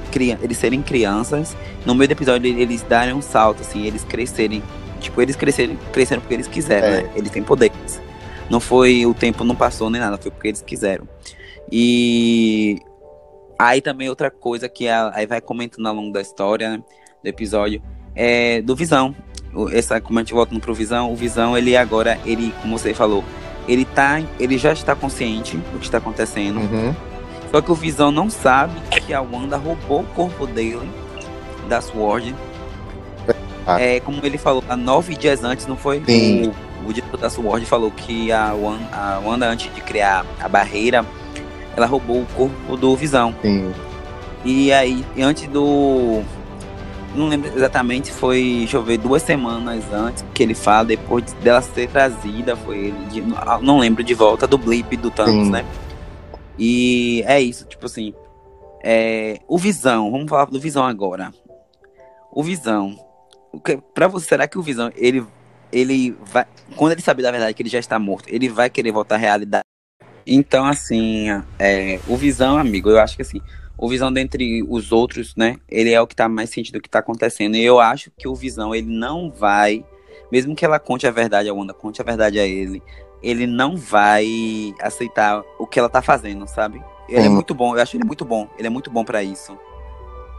eles 0.43 0.57
serem 0.57 0.83
crianças, 0.83 1.57
no 1.85 1.95
meio 1.95 2.09
do 2.09 2.13
episódio 2.13 2.47
eles 2.47 2.83
darem 2.83 3.15
um 3.15 3.23
salto, 3.23 3.61
assim, 3.61 3.87
eles 3.87 4.05
crescerem. 4.05 4.63
Tipo, 5.01 5.23
eles 5.23 5.35
crescerem, 5.35 5.79
cresceram 5.93 6.21
porque 6.21 6.35
eles 6.35 6.47
quiseram, 6.47 6.87
é. 6.87 7.03
né? 7.03 7.13
Eles 7.17 7.31
têm 7.31 7.43
poderes. 7.43 8.01
Não 8.51 8.61
foi 8.61 9.07
o 9.07 9.15
tempo 9.15 9.45
não 9.45 9.57
passou 9.57 9.89
nem 9.89 10.01
nada, 10.01 10.19
foi 10.19 10.31
porque 10.31 10.49
eles 10.49 10.61
quiseram. 10.61 11.09
E 11.73 12.79
aí 13.59 13.81
também 13.81 14.09
outra 14.09 14.31
coisa 14.31 14.69
que 14.69 14.89
a, 14.89 15.11
aí 15.15 15.27
vai 15.27 15.41
comentando 15.41 15.87
ao 15.87 15.95
longo 15.95 16.13
da 16.13 16.21
história, 16.21 16.71
né, 16.71 16.83
do 17.23 17.27
episódio, 17.27 17.83
é 18.15 18.61
do 18.61 18.77
Visão. 18.77 19.15
Essa, 19.73 20.01
como 20.01 20.19
a 20.19 20.23
gente 20.23 20.33
volta 20.33 20.59
pro 20.61 20.75
Visão, 20.75 21.13
o 21.13 21.17
Visão, 21.17 21.57
ele 21.57 21.77
agora, 21.77 22.19
ele, 22.25 22.55
como 22.63 22.79
você 22.79 22.95
falou, 22.95 23.25
ele 23.67 23.85
tá, 23.85 24.23
ele 24.39 24.57
já 24.57 24.73
está 24.73 24.95
consciente 24.95 25.57
do 25.57 25.79
que 25.79 25.85
está 25.85 25.99
acontecendo. 25.99 26.61
Uhum. 26.61 26.95
Só 27.51 27.61
que 27.61 27.71
o 27.71 27.75
Visão 27.75 28.11
não 28.11 28.31
sabe 28.31 28.81
que 28.91 29.13
a 29.13 29.21
Wanda 29.21 29.57
roubou 29.57 30.03
o 30.03 30.07
corpo 30.07 30.47
dele, 30.47 30.89
da 31.69 31.81
Sword. 31.81 32.35
Ah. 33.67 33.81
É, 33.81 34.01
como 34.01 34.25
ele 34.25 34.39
falou, 34.39 34.63
há 34.69 34.77
nove 34.77 35.15
dias 35.17 35.43
antes, 35.43 35.67
não 35.67 35.77
foi? 35.77 36.03
Sim. 36.07 36.53
O, 36.85 36.91
o 36.91 36.93
diretor 36.93 37.19
da 37.19 37.29
Sword 37.29 37.67
falou 37.67 37.91
que 37.91 38.31
a 38.33 38.55
Wanda, 38.55 38.89
a 38.93 39.19
Wanda, 39.19 39.49
antes 39.49 39.73
de 39.75 39.81
criar 39.81 40.25
a 40.41 40.49
barreira, 40.49 41.05
ela 41.77 41.87
roubou 41.87 42.23
o 42.23 42.27
corpo 42.37 42.77
do 42.77 42.97
Visão. 42.97 43.35
Sim. 43.43 43.73
E 44.45 44.73
aí, 44.73 45.05
antes 45.19 45.47
do 45.49 46.23
não 47.15 47.29
lembro 47.29 47.51
exatamente, 47.55 48.13
foi, 48.13 48.59
deixa 48.59 48.77
eu 48.77 48.83
ver, 48.83 48.99
duas 48.99 49.23
semanas 49.23 49.85
antes 49.93 50.25
que 50.35 50.43
ele 50.43 50.55
fala, 50.55 50.85
depois 50.85 51.33
dela 51.35 51.61
ser 51.61 51.89
trazida, 51.89 52.57
foi 52.57 52.79
ele, 52.79 53.05
de, 53.11 53.21
não 53.63 53.79
lembro, 53.79 54.05
de 54.05 54.15
volta 54.15 54.47
do 54.47 54.57
blip 54.57 54.97
do 54.97 55.11
Thanos, 55.11 55.47
Sim. 55.47 55.51
né? 55.51 55.65
E 56.59 57.23
é 57.27 57.41
isso, 57.41 57.65
tipo 57.67 57.87
assim, 57.87 58.15
é, 58.83 59.41
o 59.49 59.59
Visão, 59.59 60.11
vamos 60.11 60.29
falar 60.29 60.47
do 60.47 60.61
Visão 60.61 60.85
agora. 60.85 61.33
O 62.33 62.43
Visão, 62.43 62.97
para 63.95 64.07
você, 64.07 64.27
será 64.27 64.47
que 64.47 64.59
o 64.59 64.63
Visão, 64.63 64.93
ele, 64.95 65.25
ele 65.73 66.17
vai, 66.25 66.47
quando 66.77 66.93
ele 66.93 67.03
saber 67.03 67.23
da 67.23 67.31
verdade 67.31 67.55
que 67.55 67.63
ele 67.63 67.69
já 67.69 67.79
está 67.79 67.99
morto, 67.99 68.29
ele 68.29 68.49
vai 68.49 68.71
querer 68.71 68.93
voltar 68.93 69.17
à 69.17 69.19
realidade? 69.19 69.65
Então, 70.27 70.65
assim, 70.65 71.27
é, 71.59 71.99
o 72.07 72.17
Visão, 72.17 72.57
amigo, 72.57 72.91
eu 72.91 73.01
acho 73.01 73.17
que 73.17 73.23
assim, 73.23 73.41
o 73.81 73.89
Visão 73.89 74.13
dentre 74.13 74.63
os 74.69 74.93
outros, 74.93 75.35
né, 75.35 75.57
ele 75.67 75.91
é 75.91 75.99
o 75.99 76.07
que 76.07 76.15
tá 76.15 76.29
mais 76.29 76.51
sentindo 76.51 76.77
o 76.77 76.81
que 76.83 76.89
tá 76.89 76.99
acontecendo. 76.99 77.57
E 77.57 77.65
eu 77.65 77.81
acho 77.81 78.11
que 78.19 78.29
o 78.29 78.35
Visão, 78.35 78.75
ele 78.75 78.95
não 78.95 79.31
vai, 79.31 79.83
mesmo 80.31 80.55
que 80.55 80.67
ela 80.67 80.79
conte 80.79 81.07
a 81.07 81.11
verdade 81.11 81.49
a 81.49 81.55
Wanda, 81.55 81.73
conte 81.73 81.99
a 81.99 82.05
verdade 82.05 82.39
a 82.39 82.47
ele, 82.47 82.83
ele 83.23 83.47
não 83.47 83.79
vai 83.79 84.75
aceitar 84.83 85.43
o 85.59 85.67
que 85.67 85.79
ela 85.79 85.89
tá 85.89 86.03
fazendo, 86.03 86.47
sabe? 86.47 86.83
Ele 87.09 87.25
é 87.25 87.29
muito 87.31 87.55
bom, 87.55 87.75
eu 87.75 87.83
acho 87.83 87.97
ele 87.97 88.05
muito 88.05 88.25
bom, 88.25 88.47
ele 88.59 88.67
é 88.67 88.71
muito 88.71 88.91
bom 88.91 89.03
para 89.03 89.23
isso. 89.23 89.59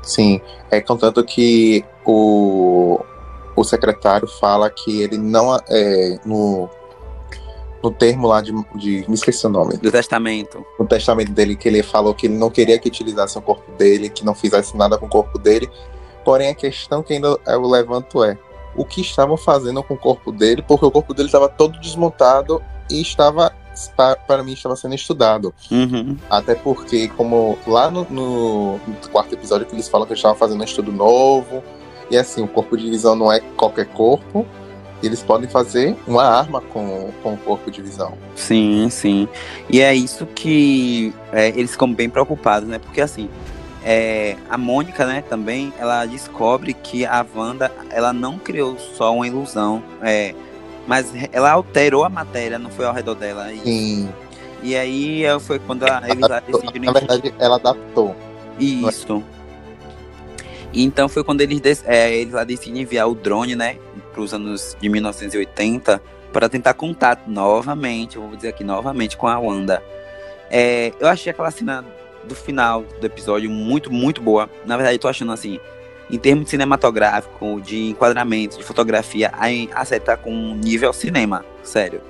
Sim, 0.03 0.39
é 0.69 0.79
contanto 0.79 1.23
que 1.23 1.83
o, 2.05 2.99
o 3.55 3.63
secretário 3.63 4.27
fala 4.27 4.69
que 4.69 5.01
ele 5.01 5.17
não 5.17 5.57
é, 5.67 6.19
no 6.23 6.69
no 7.83 7.91
termo 7.91 8.27
lá 8.27 8.41
de, 8.41 8.53
de. 8.75 9.05
Me 9.07 9.15
esqueci 9.15 9.45
o 9.45 9.49
nome. 9.49 9.77
Do 9.77 9.91
testamento. 9.91 10.65
No 10.79 10.85
testamento 10.85 11.31
dele, 11.31 11.55
que 11.55 11.67
ele 11.67 11.81
falou 11.81 12.13
que 12.13 12.27
ele 12.27 12.37
não 12.37 12.49
queria 12.49 12.77
que 12.77 12.87
utilizasse 12.87 13.37
o 13.37 13.41
corpo 13.41 13.71
dele, 13.73 14.09
que 14.09 14.23
não 14.23 14.35
fizesse 14.35 14.75
nada 14.77 14.97
com 14.97 15.05
o 15.05 15.09
corpo 15.09 15.39
dele. 15.39 15.69
Porém, 16.23 16.49
a 16.49 16.55
questão 16.55 17.01
que 17.01 17.13
ainda 17.13 17.37
eu 17.47 17.61
levanto 17.61 18.23
é 18.23 18.37
o 18.75 18.85
que 18.85 19.01
estavam 19.01 19.35
fazendo 19.35 19.83
com 19.83 19.95
o 19.95 19.97
corpo 19.97 20.31
dele, 20.31 20.63
porque 20.65 20.85
o 20.85 20.91
corpo 20.91 21.13
dele 21.13 21.27
estava 21.27 21.49
todo 21.49 21.79
desmontado 21.79 22.61
e 22.89 23.01
estava, 23.01 23.51
para 24.27 24.43
mim, 24.43 24.53
estava 24.53 24.75
sendo 24.75 24.95
estudado. 24.95 25.53
Uhum. 25.69 26.17
Até 26.29 26.55
porque, 26.55 27.07
como 27.09 27.57
lá 27.67 27.89
no, 27.89 28.05
no, 28.09 28.79
quarto 29.11 29.33
episódio 29.33 29.65
que 29.65 29.75
eles 29.75 29.89
falam 29.89 30.05
que 30.05 30.13
eles 30.13 30.19
estavam 30.19 30.37
fazendo 30.37 30.61
um 30.61 30.63
estudo 30.63 30.91
novo, 30.91 31.63
e 32.09 32.17
assim, 32.17 32.43
o 32.43 32.47
corpo 32.47 32.77
de 32.77 32.89
visão 32.89 33.15
não 33.15 33.31
é 33.31 33.39
qualquer 33.39 33.87
corpo, 33.87 34.45
eles 35.03 35.21
podem 35.21 35.49
fazer 35.49 35.95
uma 36.07 36.23
arma 36.23 36.61
com, 36.61 37.11
com 37.23 37.33
o 37.33 37.37
corpo 37.37 37.69
de 37.71 37.81
visão. 37.81 38.17
Sim, 38.35 38.89
sim. 38.89 39.27
E 39.69 39.81
é 39.81 39.93
isso 39.93 40.25
que 40.25 41.13
é, 41.31 41.49
eles 41.49 41.71
ficam 41.71 41.93
bem 41.93 42.09
preocupados, 42.09 42.67
né? 42.67 42.79
Porque 42.79 43.01
assim, 43.01 43.29
é, 43.83 44.35
a 44.49 44.57
Mônica, 44.57 45.05
né, 45.05 45.23
também, 45.27 45.73
ela 45.79 46.05
descobre 46.05 46.73
que 46.73 47.05
a 47.05 47.25
Wanda, 47.35 47.71
ela 47.89 48.13
não 48.13 48.37
criou 48.37 48.77
só 48.77 49.13
uma 49.13 49.27
ilusão, 49.27 49.81
é, 50.01 50.35
mas 50.87 51.11
ela 51.31 51.51
alterou 51.51 52.03
a 52.03 52.09
matéria, 52.09 52.59
não 52.59 52.69
foi 52.69 52.85
ao 52.85 52.93
redor 52.93 53.15
dela. 53.15 53.51
E, 53.51 53.59
Sim. 53.59 54.09
E 54.63 54.75
aí 54.75 55.25
é, 55.25 55.39
foi 55.39 55.57
quando 55.57 55.83
a, 55.83 56.03
eles 56.05 56.27
decidiram... 56.47 56.93
Na 56.93 56.99
verdade, 56.99 57.33
ela 57.39 57.55
adaptou. 57.55 58.15
Isso. 58.59 59.23
E 60.71 60.83
então 60.83 61.09
foi 61.09 61.23
quando 61.23 61.41
eles, 61.41 61.83
é, 61.85 62.13
eles 62.13 62.33
lá 62.33 62.43
decidem 62.43 62.83
enviar 62.83 63.09
o 63.09 63.15
drone, 63.15 63.55
né, 63.55 63.77
para 64.11 64.21
os 64.21 64.33
anos 64.33 64.75
de 64.79 64.89
1980 64.89 66.01
para 66.31 66.47
tentar 66.47 66.73
contato 66.73 67.29
novamente, 67.29 68.17
vou 68.17 68.35
dizer 68.35 68.49
aqui 68.49 68.63
novamente, 68.63 69.17
com 69.17 69.27
a 69.27 69.37
Wanda. 69.39 69.83
É, 70.49 70.93
eu 70.99 71.07
achei 71.07 71.31
aquela 71.31 71.51
cena 71.51 71.85
do 72.23 72.35
final 72.35 72.83
do 72.99 73.05
episódio 73.05 73.49
muito, 73.49 73.91
muito 73.91 74.21
boa. 74.21 74.49
Na 74.65 74.77
verdade, 74.77 74.95
eu 74.95 74.99
tô 74.99 75.07
achando 75.07 75.31
assim, 75.31 75.59
em 76.09 76.17
termos 76.17 76.45
de 76.45 76.51
cinematográfico, 76.51 77.61
de 77.61 77.89
enquadramento, 77.89 78.57
de 78.57 78.63
fotografia, 78.63 79.31
a, 79.33 79.47
a 79.79 79.85
série 79.85 80.01
tá 80.01 80.17
com 80.17 80.31
nível 80.55 80.91
cinema, 80.93 81.43
sério. 81.63 82.01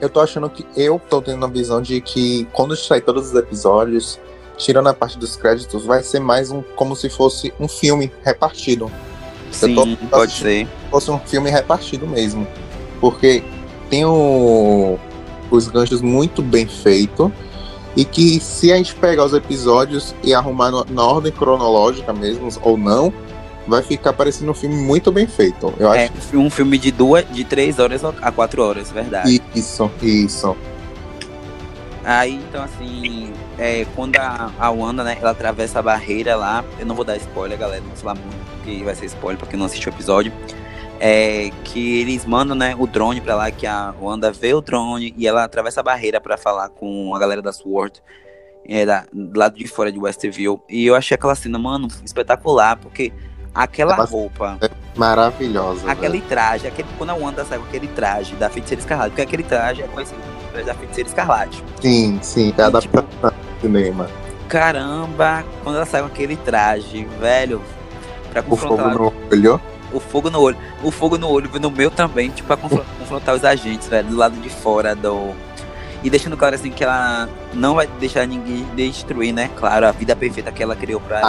Eu 0.00 0.08
tô 0.08 0.20
achando 0.20 0.50
que 0.50 0.66
eu 0.76 1.00
tô 1.08 1.22
tendo 1.22 1.44
a 1.44 1.48
visão 1.48 1.80
de 1.80 2.00
que 2.00 2.46
quando 2.52 2.76
sair 2.76 3.02
todos 3.02 3.28
os 3.28 3.34
episódios, 3.34 4.18
tirando 4.56 4.88
a 4.88 4.94
parte 4.94 5.18
dos 5.18 5.36
créditos, 5.36 5.84
vai 5.84 6.02
ser 6.02 6.18
mais 6.18 6.50
um 6.50 6.62
como 6.74 6.96
se 6.96 7.08
fosse 7.08 7.52
um 7.60 7.68
filme 7.68 8.12
repartido. 8.24 8.90
Sim, 9.52 9.96
pode 10.10 10.32
ser. 10.32 10.66
Fosse 10.92 11.10
um 11.10 11.18
filme 11.18 11.50
repartido 11.50 12.06
mesmo. 12.06 12.46
Porque 13.00 13.42
tem 13.90 14.04
o, 14.04 14.96
os 15.50 15.66
ganchos 15.66 16.00
muito 16.00 16.40
bem 16.40 16.66
feitos. 16.66 17.32
E 17.96 18.04
que 18.04 18.38
se 18.38 18.72
a 18.72 18.76
gente 18.76 18.94
pegar 18.94 19.24
os 19.24 19.34
episódios 19.34 20.14
e 20.22 20.32
arrumar 20.32 20.70
no, 20.70 20.84
na 20.88 21.02
ordem 21.02 21.32
cronológica 21.32 22.12
mesmo, 22.12 22.48
ou 22.62 22.78
não, 22.78 23.12
vai 23.66 23.82
ficar 23.82 24.12
parecendo 24.12 24.50
um 24.50 24.54
filme 24.54 24.76
muito 24.76 25.12
bem 25.12 25.26
feito. 25.26 25.74
Eu 25.78 25.92
é, 25.92 26.04
acho. 26.04 26.38
um 26.38 26.48
filme 26.48 26.78
de 26.78 26.90
duas, 26.90 27.24
de 27.30 27.44
três 27.44 27.78
horas 27.78 28.02
a 28.04 28.32
quatro 28.32 28.62
horas, 28.62 28.90
verdade. 28.90 29.42
Isso, 29.54 29.90
isso. 30.00 30.56
Aí, 32.04 32.34
então, 32.34 32.64
assim, 32.64 33.32
é, 33.58 33.86
quando 33.94 34.16
a, 34.16 34.50
a 34.58 34.70
Wanda, 34.70 35.04
né, 35.04 35.16
ela 35.20 35.30
atravessa 35.30 35.78
a 35.78 35.82
barreira 35.82 36.34
lá, 36.34 36.64
eu 36.78 36.84
não 36.84 36.96
vou 36.96 37.04
dar 37.04 37.16
spoiler, 37.16 37.56
galera, 37.56 37.80
não 37.80 37.88
vou 37.88 37.96
falar 37.96 38.14
muito, 38.14 38.36
porque 38.56 38.82
vai 38.82 38.94
ser 38.94 39.06
spoiler 39.06 39.38
pra 39.38 39.46
quem 39.46 39.58
não 39.58 39.66
assistiu 39.66 39.92
o 39.92 39.94
episódio, 39.94 40.32
é, 41.04 41.50
que 41.64 42.00
eles 42.00 42.24
mandam, 42.24 42.56
né, 42.56 42.76
o 42.78 42.86
drone 42.86 43.20
pra 43.20 43.34
lá, 43.34 43.50
que 43.50 43.66
a 43.66 43.92
Wanda 44.00 44.30
vê 44.30 44.54
o 44.54 44.60
drone 44.60 45.12
e 45.18 45.26
ela 45.26 45.42
atravessa 45.42 45.80
a 45.80 45.82
barreira 45.82 46.20
pra 46.20 46.38
falar 46.38 46.68
com 46.68 47.12
a 47.12 47.18
galera 47.18 47.42
da 47.42 47.52
SWORD, 47.52 48.00
é, 48.64 48.86
da, 48.86 49.04
do 49.12 49.36
lado 49.36 49.58
de 49.58 49.66
fora 49.66 49.90
de 49.90 49.98
Westview, 49.98 50.62
e 50.68 50.86
eu 50.86 50.94
achei 50.94 51.16
aquela 51.16 51.34
cena, 51.34 51.58
mano, 51.58 51.88
espetacular, 52.04 52.76
porque 52.76 53.12
aquela 53.52 54.00
é 54.00 54.04
roupa... 54.04 54.58
É 54.62 54.70
maravilhosa. 54.96 55.90
Aquele 55.90 56.18
velho. 56.18 56.28
traje, 56.28 56.68
aquele, 56.68 56.88
quando 56.96 57.10
a 57.10 57.14
Wanda 57.14 57.44
sai 57.44 57.58
com 57.58 57.64
aquele 57.64 57.88
traje 57.88 58.36
da 58.36 58.48
Feiticeira 58.48 58.80
Escarlate, 58.80 59.10
porque 59.10 59.22
aquele 59.22 59.42
traje 59.42 59.82
é 59.82 59.88
conhecido 59.88 60.20
como 60.52 60.64
da 60.64 60.74
Feiticeira 60.74 61.08
Escarlate. 61.08 61.64
Sim, 61.80 62.20
sim, 62.22 62.54
é 62.56 62.62
adaptação 62.62 63.08
tipo, 63.08 63.60
cinema. 63.60 64.08
Caramba, 64.48 65.44
quando 65.64 65.76
ela 65.76 65.86
sai 65.86 66.02
com 66.02 66.06
aquele 66.06 66.36
traje, 66.36 67.04
velho, 67.18 67.60
pra 68.30 68.40
confrontar... 68.40 68.86
O 68.86 68.92
fogo 68.92 69.12
no 69.12 69.28
olho. 69.32 69.71
O 69.92 70.00
fogo 70.00 70.30
no 70.30 70.40
olho. 70.40 70.56
O 70.82 70.90
fogo 70.90 71.18
no 71.18 71.28
olho 71.28 71.50
no 71.60 71.70
meu 71.70 71.90
também, 71.90 72.30
tipo, 72.30 72.46
pra 72.46 72.56
confrontar 72.56 73.34
os 73.34 73.44
agentes, 73.44 73.88
velho, 73.88 74.08
do 74.08 74.16
lado 74.16 74.36
de 74.40 74.48
fora 74.48 74.94
do... 74.94 75.32
E 76.04 76.10
deixando 76.10 76.36
claro 76.36 76.56
assim 76.56 76.70
que 76.70 76.82
ela 76.82 77.28
não 77.54 77.76
vai 77.76 77.86
deixar 77.86 78.26
ninguém 78.26 78.64
destruir, 78.74 79.32
né? 79.32 79.48
Claro, 79.56 79.86
a 79.86 79.92
vida 79.92 80.16
perfeita 80.16 80.50
que 80.50 80.60
ela 80.60 80.74
criou 80.74 81.00
pra 81.00 81.20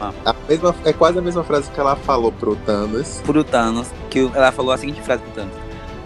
a, 0.00 0.12
a 0.24 0.34
mesma, 0.48 0.72
É 0.84 0.92
quase 0.92 1.18
a 1.18 1.22
mesma 1.22 1.42
frase 1.42 1.68
que 1.68 1.80
ela 1.80 1.96
falou 1.96 2.30
pro 2.30 2.54
Thanos. 2.54 3.20
Pro 3.24 3.42
Thanos, 3.42 3.88
que 4.08 4.30
ela 4.32 4.52
falou 4.52 4.72
a 4.72 4.78
seguinte 4.78 5.02
frase 5.02 5.20
pro 5.22 5.32
Thanos. 5.32 5.54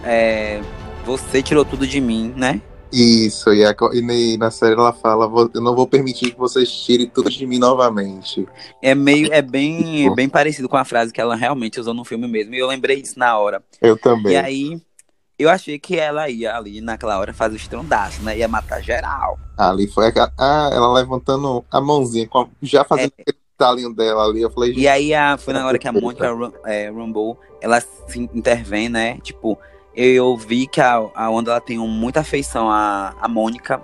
É, 0.03 0.59
você 1.05 1.43
tirou 1.43 1.63
tudo 1.63 1.85
de 1.85 2.01
mim, 2.01 2.33
né? 2.35 2.61
Isso, 2.91 3.53
e, 3.53 3.65
a, 3.65 3.75
e, 3.93 4.37
na 4.37 4.51
série 4.51 4.73
ela 4.73 4.93
fala, 4.93 5.29
eu 5.53 5.61
não 5.61 5.75
vou 5.75 5.87
permitir 5.87 6.31
que 6.31 6.37
vocês 6.37 6.69
tirem 6.69 7.07
tudo 7.07 7.29
de 7.29 7.45
mim 7.45 7.59
novamente. 7.59 8.47
É 8.81 8.95
meio, 8.95 9.33
é 9.33 9.41
bem, 9.41 10.03
tipo. 10.03 10.15
bem 10.15 10.29
parecido 10.29 10.69
com 10.69 10.77
a 10.77 10.85
frase 10.85 11.11
que 11.11 11.19
ela 11.19 11.35
realmente 11.35 11.79
usou 11.79 11.93
no 11.93 12.05
filme 12.05 12.27
mesmo, 12.27 12.53
e 12.53 12.59
eu 12.59 12.67
lembrei 12.67 13.01
disso 13.01 13.19
na 13.19 13.37
hora. 13.37 13.61
Eu 13.81 13.97
também. 13.97 14.33
E 14.33 14.37
aí, 14.37 14.81
eu 15.37 15.49
achei 15.49 15.77
que 15.77 15.97
ela 15.97 16.29
ia 16.29 16.55
ali 16.55 16.79
naquela 16.79 17.19
hora 17.19 17.33
fazer 17.33 17.55
o 17.55 17.57
estrondaço, 17.57 18.21
né? 18.23 18.37
Ia 18.37 18.47
matar 18.47 18.81
geral. 18.81 19.37
Ali 19.57 19.87
foi 19.87 20.07
a, 20.07 20.31
ah, 20.37 20.69
ela 20.71 20.93
levantando 20.93 21.65
a 21.69 21.81
mãozinha, 21.81 22.29
já 22.61 22.85
fazendo 22.85 23.13
é. 23.17 23.21
aquele 23.21 23.37
talinho 23.57 23.93
dela 23.93 24.25
ali. 24.25 24.41
Eu 24.41 24.49
falei, 24.49 24.73
e 24.73 24.87
aí 24.87 25.13
a, 25.13 25.37
foi 25.37 25.53
na 25.53 25.65
hora 25.65 25.77
que 25.77 25.87
a 25.87 25.91
Mônica 25.93 26.25
é, 26.65 26.89
Rumble, 26.89 27.35
ela 27.61 27.81
se 27.81 28.19
intervém, 28.33 28.87
né? 28.87 29.17
Tipo, 29.21 29.57
eu 29.95 30.35
vi 30.35 30.67
que 30.67 30.81
a, 30.81 30.95
a 31.13 31.29
Wanda 31.29 31.51
ela 31.51 31.61
tem 31.61 31.77
muita 31.77 32.19
afeição 32.19 32.69
à, 32.69 33.15
à 33.19 33.27
Mônica. 33.27 33.81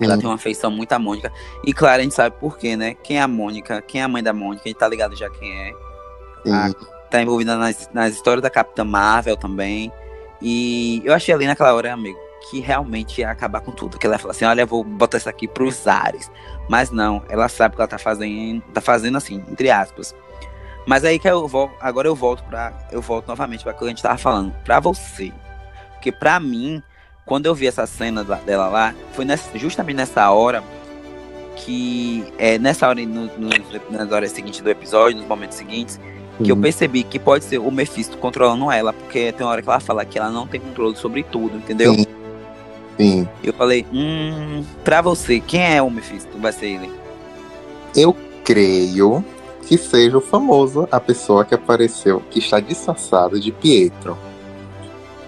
Ela 0.00 0.16
tem 0.16 0.26
uma 0.26 0.36
afeição 0.36 0.70
muito 0.70 0.92
à 0.92 0.98
Mônica. 0.98 1.32
E 1.64 1.72
claro, 1.72 2.00
a 2.00 2.02
gente 2.02 2.14
sabe 2.14 2.36
por 2.38 2.56
quê, 2.56 2.76
né? 2.76 2.94
Quem 2.94 3.18
é 3.18 3.20
a 3.20 3.28
Mônica? 3.28 3.82
Quem 3.82 4.00
é 4.00 4.04
a 4.04 4.08
mãe 4.08 4.22
da 4.22 4.32
Mônica? 4.32 4.62
A 4.64 4.68
gente 4.68 4.78
tá 4.78 4.88
ligado 4.88 5.16
já 5.16 5.28
quem 5.28 5.52
é. 5.52 5.72
A, 6.46 6.72
tá 7.10 7.20
envolvida 7.20 7.56
nas, 7.56 7.90
nas 7.92 8.14
histórias 8.14 8.42
da 8.42 8.50
Capitã 8.50 8.84
Marvel 8.84 9.36
também. 9.36 9.92
E 10.40 11.02
eu 11.04 11.12
achei 11.12 11.34
ali 11.34 11.46
naquela 11.46 11.74
hora, 11.74 11.92
amigo, 11.92 12.18
que 12.48 12.60
realmente 12.60 13.20
ia 13.20 13.30
acabar 13.30 13.60
com 13.60 13.72
tudo. 13.72 13.98
Que 13.98 14.06
ela 14.06 14.18
falou 14.18 14.30
assim: 14.30 14.44
olha, 14.44 14.62
eu 14.62 14.66
vou 14.66 14.84
botar 14.84 15.18
isso 15.18 15.28
aqui 15.28 15.48
pros 15.48 15.86
ares. 15.86 16.30
Mas 16.68 16.90
não, 16.90 17.22
ela 17.28 17.48
sabe 17.48 17.74
que 17.74 17.80
ela 17.80 17.88
tá 17.88 17.98
fazendo, 17.98 18.62
tá 18.72 18.80
fazendo 18.80 19.18
assim, 19.18 19.42
entre 19.50 19.70
aspas. 19.70 20.14
Mas 20.86 21.04
aí 21.04 21.18
que 21.18 21.28
eu 21.28 21.46
volto, 21.46 21.74
agora 21.80 22.08
eu 22.08 22.14
volto 22.14 22.42
para 22.44 22.72
eu 22.90 23.02
volto 23.02 23.28
novamente 23.28 23.62
para 23.62 23.74
o 23.74 23.78
que 23.78 23.84
a 23.84 23.88
gente 23.88 24.02
tava 24.02 24.18
falando, 24.18 24.54
para 24.64 24.80
você. 24.80 25.32
Porque 25.94 26.10
para 26.10 26.38
mim, 26.40 26.82
quando 27.26 27.46
eu 27.46 27.54
vi 27.54 27.66
essa 27.66 27.86
cena 27.86 28.24
dela 28.24 28.68
lá, 28.68 28.94
foi 29.12 29.24
nessa, 29.24 29.56
justamente 29.58 29.96
nessa 29.96 30.30
hora 30.30 30.62
que 31.56 32.24
é 32.38 32.58
nessa 32.58 32.88
hora 32.88 33.04
no, 33.04 33.26
no, 33.36 33.50
nas 33.90 34.12
horas 34.12 34.30
seguintes 34.30 34.60
do 34.60 34.70
episódio, 34.70 35.18
nos 35.18 35.26
momentos 35.26 35.56
seguintes, 35.56 36.00
que 36.42 36.50
eu 36.50 36.54
uhum. 36.54 36.62
percebi 36.62 37.02
que 37.02 37.18
pode 37.18 37.44
ser 37.44 37.58
o 37.58 37.70
Mephisto 37.70 38.16
controlando 38.16 38.70
ela, 38.70 38.92
porque 38.92 39.32
tem 39.32 39.44
uma 39.44 39.52
hora 39.52 39.62
que 39.62 39.68
ela 39.68 39.80
fala 39.80 40.04
que 40.04 40.18
ela 40.18 40.30
não 40.30 40.46
tem 40.46 40.60
controle 40.60 40.96
sobre 40.96 41.22
tudo, 41.24 41.56
entendeu? 41.56 41.94
Sim. 41.94 42.06
Sim. 42.96 43.28
Eu 43.44 43.52
falei, 43.52 43.86
hum, 43.92 44.64
pra 44.84 45.00
você, 45.00 45.40
quem 45.40 45.76
é 45.76 45.80
o 45.80 45.90
Mephisto? 45.90 46.36
Vai 46.38 46.52
ser 46.52 46.66
ele? 46.66 46.90
Eu 47.94 48.14
creio 48.44 49.24
que 49.66 49.76
seja 49.76 50.16
o 50.16 50.20
famoso, 50.20 50.88
a 50.90 51.00
pessoa 51.00 51.44
que 51.44 51.54
apareceu, 51.54 52.22
que 52.30 52.38
está 52.38 52.60
disfarçada 52.60 53.38
de 53.38 53.52
Pietro. 53.52 54.16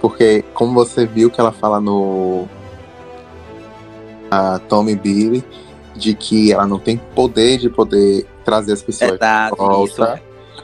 Porque, 0.01 0.43
como 0.55 0.73
você 0.73 1.05
viu 1.05 1.31
que 1.31 1.41
ela 1.41 1.53
fala 1.53 1.81
no. 1.81 2.49
A 4.31 4.61
Tommy 4.61 4.95
Billy, 4.95 5.45
de 5.97 6.15
que 6.15 6.53
ela 6.53 6.67
não 6.67 6.79
tem 6.79 6.97
poder 7.15 7.59
de 7.59 7.69
poder 7.69 8.27
trazer 8.45 8.73
as 8.73 8.83
pessoas 8.83 9.13
Exato, 9.13 9.57
de 9.57 9.61
volta. 9.61 10.23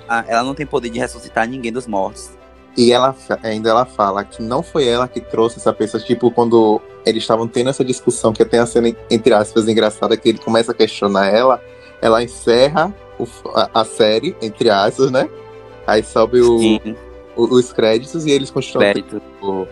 Ah, 0.09 0.25
ela 0.29 0.43
não 0.45 0.55
tem 0.55 0.65
poder 0.65 0.89
de 0.89 0.99
ressuscitar 0.99 1.49
ninguém 1.49 1.73
dos 1.73 1.87
mortos. 1.87 2.31
E 2.77 2.93
ela 2.93 3.15
ainda 3.43 3.71
ela 3.71 3.85
fala 3.85 4.23
que 4.23 4.43
não 4.43 4.63
foi 4.63 4.87
ela 4.87 5.09
que 5.09 5.21
trouxe 5.21 5.59
essa 5.59 5.73
pessoa, 5.73 6.03
tipo, 6.03 6.31
quando 6.31 6.81
eles 7.05 7.23
estavam 7.23 7.49
tendo 7.49 7.71
essa 7.71 7.85
discussão, 7.85 8.33
que 8.33 8.45
tem 8.45 8.61
a 8.61 8.67
cena, 8.67 8.95
entre 9.11 9.33
aspas, 9.33 9.67
engraçada, 9.67 10.17
que 10.17 10.29
ele 10.29 10.39
começa 10.39 10.73
a 10.73 10.75
questionar 10.75 11.27
ela, 11.27 11.61
ela 12.01 12.23
encerra 12.23 12.95
o, 13.19 13.27
a, 13.55 13.81
a, 13.81 13.85
série, 13.85 14.37
entre 14.41 14.71
aspas, 14.71 15.11
né? 15.11 15.29
Aí 15.87 16.03
sobe 16.03 16.41
o, 16.41 16.59
o, 17.37 17.55
os 17.55 17.73
créditos 17.73 18.27
e 18.27 18.31
eles 18.31 18.51
continuam 18.51 19.67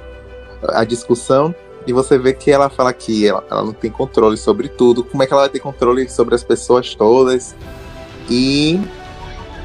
a 0.69 0.85
discussão. 0.85 1.55
E 1.87 1.93
você 1.93 2.19
vê 2.19 2.33
que 2.33 2.51
ela 2.51 2.71
fala 2.71 2.93
que 2.93 3.27
ela, 3.27 3.45
ela 3.51 3.63
não 3.63 3.73
tem 3.73 3.91
controle 3.91 4.37
sobre 4.37 4.69
tudo. 4.69 5.05
Como 5.05 5.23
é 5.23 5.27
que 5.27 5.33
ela 5.33 5.43
vai 5.43 5.51
ter 5.51 5.61
controle 5.61 6.09
sobre 6.09 6.35
as 6.35 6.43
pessoas 6.43 6.95
todas? 6.95 7.55
E 8.31 8.81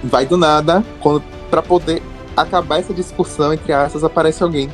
vai 0.04 0.26
do 0.26 0.38
nada, 0.38 0.84
quando 1.00 1.24
para 1.50 1.62
poder 1.62 2.02
acabar 2.36 2.80
essa 2.80 2.94
discussão, 2.94 3.54
entre 3.54 3.72
aspas, 3.72 4.04
aparece 4.04 4.44
alguém. 4.44 4.70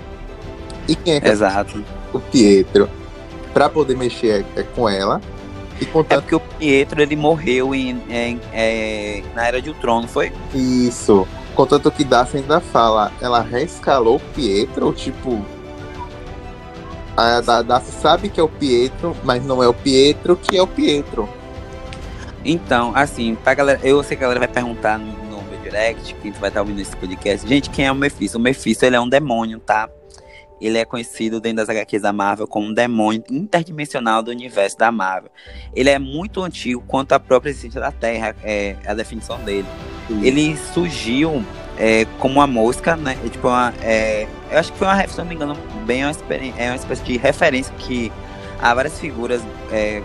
E 0.87 0.95
quem 0.95 1.15
é 1.15 1.21
que 1.21 1.27
Exato. 1.27 1.79
É? 1.79 2.17
O 2.17 2.19
Pietro. 2.19 2.89
Para 3.53 3.69
poder 3.69 3.95
mexer 3.95 4.45
é, 4.55 4.63
com 4.63 4.89
ela. 4.89 5.21
E. 5.79 5.85
É 6.09 6.15
porque 6.19 6.35
o 6.35 6.39
Pietro 6.39 7.01
ele 7.01 7.15
morreu 7.15 7.75
em, 7.75 8.01
em, 8.09 8.39
em, 8.53 9.23
na 9.33 9.47
Era 9.47 9.61
de 9.61 9.69
Ultron, 9.69 10.01
não 10.01 10.07
foi? 10.07 10.31
Isso. 10.53 11.27
Contanto 11.53 11.89
que 11.91 12.03
Darcy 12.03 12.37
ainda 12.37 12.59
fala, 12.59 13.11
ela 13.21 13.41
reescalou 13.41 14.17
o 14.17 14.19
Pietro, 14.19 14.91
tipo. 14.93 15.43
A 17.17 17.39
Darcy 17.39 17.91
sabe 17.91 18.27
que 18.27 18.39
é 18.39 18.43
o 18.43 18.49
Pietro, 18.49 19.15
mas 19.23 19.43
não 19.45 19.63
é 19.63 19.67
o 19.67 19.73
Pietro 19.73 20.35
que 20.35 20.57
é 20.57 20.61
o 20.61 20.67
Pietro. 20.67 21.29
Então, 22.43 22.91
assim, 22.93 23.35
pra 23.35 23.53
galera, 23.53 23.79
eu 23.83 24.03
sei 24.03 24.15
que 24.15 24.23
a 24.23 24.27
galera 24.27 24.39
vai 24.39 24.47
perguntar 24.47 24.99
no, 24.99 25.13
no 25.23 25.41
meu 25.43 25.59
direct, 25.63 26.13
quem 26.21 26.31
vai 26.33 26.49
estar 26.49 26.61
ouvindo 26.61 26.79
esse 26.79 26.95
podcast. 26.95 27.47
Gente, 27.47 27.69
quem 27.69 27.87
é 27.87 27.91
o 27.91 27.95
Mephisto? 27.95 28.37
O 28.37 28.41
Mephisto, 28.41 28.85
ele 28.85 28.95
é 28.95 28.99
um 28.99 29.09
demônio, 29.09 29.59
tá? 29.59 29.89
Ele 30.59 30.77
é 30.77 30.85
conhecido 30.85 31.39
dentro 31.39 31.57
das 31.57 31.69
HQs 31.69 32.01
da 32.01 32.13
Marvel 32.13 32.47
como 32.47 32.67
um 32.67 32.73
demônio 32.73 33.23
interdimensional 33.29 34.23
do 34.23 34.31
universo 34.31 34.77
da 34.77 34.91
Marvel. 34.91 35.29
Ele 35.73 35.89
é 35.89 35.99
muito 35.99 36.41
antigo 36.43 36.83
quanto 36.87 37.13
a 37.13 37.19
própria 37.19 37.49
existência 37.49 37.81
da 37.81 37.91
Terra, 37.91 38.35
é 38.43 38.75
a 38.85 38.93
definição 38.93 39.37
dele. 39.43 39.67
Ele 40.21 40.55
surgiu 40.73 41.43
é, 41.77 42.05
como 42.19 42.35
uma 42.35 42.47
mosca, 42.47 42.95
né? 42.95 43.17
É, 43.25 43.29
tipo, 43.29 43.47
uma, 43.47 43.73
é, 43.81 44.27
eu 44.51 44.59
acho 44.59 44.71
que 44.71 44.77
foi 44.77 44.87
uma, 44.87 45.07
se 45.07 45.17
não 45.17 45.25
me 45.25 45.35
engano, 45.35 45.57
bem 45.85 46.05
uma, 46.05 46.15
é 46.57 46.69
uma 46.69 46.75
espécie 46.75 47.03
de 47.03 47.17
referência 47.17 47.73
que 47.77 48.11
há 48.61 48.73
várias 48.73 48.99
figuras 48.99 49.41
é, 49.71 50.01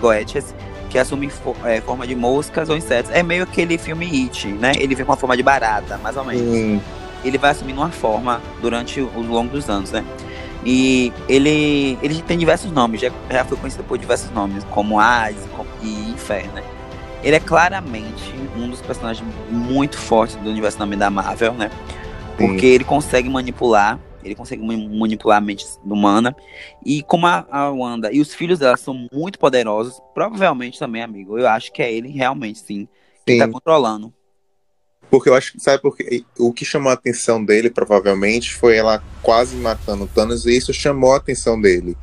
goéticas 0.00 0.54
que 0.88 0.98
assumem 0.98 1.28
for, 1.28 1.56
é, 1.64 1.80
forma 1.80 2.06
de 2.06 2.14
moscas 2.14 2.68
ou 2.68 2.76
insetos. 2.76 3.10
É 3.10 3.22
meio 3.22 3.42
aquele 3.42 3.76
filme 3.76 4.06
It, 4.06 4.46
né? 4.46 4.72
Ele 4.78 4.94
vem 4.94 5.04
com 5.04 5.12
a 5.12 5.16
forma 5.16 5.36
de 5.36 5.42
barata, 5.42 5.98
mais 5.98 6.16
ou 6.16 6.24
menos. 6.24 6.80
Ele 7.24 7.38
vai 7.38 7.50
assumindo 7.50 7.80
uma 7.80 7.90
forma 7.90 8.40
durante 8.60 9.00
o 9.00 9.20
longo 9.20 9.50
dos 9.50 9.68
anos, 9.68 9.90
né? 9.90 10.04
E 10.64 11.12
ele, 11.28 11.98
ele 12.02 12.22
tem 12.22 12.38
diversos 12.38 12.70
nomes, 12.72 13.00
já, 13.00 13.10
já 13.30 13.44
foi 13.44 13.56
conhecido 13.56 13.84
por 13.84 13.98
diversos 13.98 14.30
nomes, 14.30 14.64
como 14.70 14.98
Hades 14.98 15.42
e 15.82 16.10
Inferno, 16.10 16.52
né? 16.54 16.64
Ele 17.22 17.36
é 17.36 17.40
claramente 17.40 18.34
um 18.56 18.68
dos 18.68 18.80
personagens 18.80 19.26
muito 19.50 19.96
fortes 19.96 20.36
do 20.36 20.48
universo 20.50 20.78
da 20.78 21.10
Marvel, 21.10 21.54
né? 21.54 21.70
Porque 22.36 22.60
Sim. 22.60 22.66
ele 22.66 22.84
consegue 22.84 23.28
manipular 23.28 23.98
ele 24.24 24.34
consegue 24.34 24.62
manipular 24.62 25.38
a 25.38 25.40
mente 25.40 25.66
humana. 25.84 26.34
E 26.84 27.02
como 27.02 27.26
a, 27.26 27.46
a 27.50 27.70
Wanda 27.70 28.10
e 28.12 28.20
os 28.20 28.34
filhos 28.34 28.58
dela 28.58 28.76
são 28.76 29.06
muito 29.12 29.38
poderosos, 29.38 30.00
provavelmente 30.14 30.78
também, 30.78 31.02
amigo, 31.02 31.38
eu 31.38 31.46
acho 31.46 31.70
que 31.70 31.82
é 31.82 31.92
ele 31.92 32.08
realmente, 32.08 32.58
sim, 32.58 32.88
que 33.26 33.36
tá 33.36 33.44
sim. 33.44 33.50
tá 33.50 33.52
controlando. 33.52 34.12
Porque 35.14 35.28
eu 35.28 35.34
acho 35.36 35.52
que, 35.52 35.60
sabe, 35.60 35.80
porque 35.80 36.24
o 36.36 36.52
que 36.52 36.64
chamou 36.64 36.90
a 36.90 36.94
atenção 36.94 37.44
dele, 37.44 37.70
provavelmente, 37.70 38.52
foi 38.52 38.76
ela 38.76 39.00
quase 39.22 39.54
matando 39.54 40.10
Thanos, 40.12 40.44
e 40.44 40.56
isso 40.56 40.74
chamou 40.74 41.12
a 41.12 41.18
atenção 41.18 41.60
dele. 41.60 41.96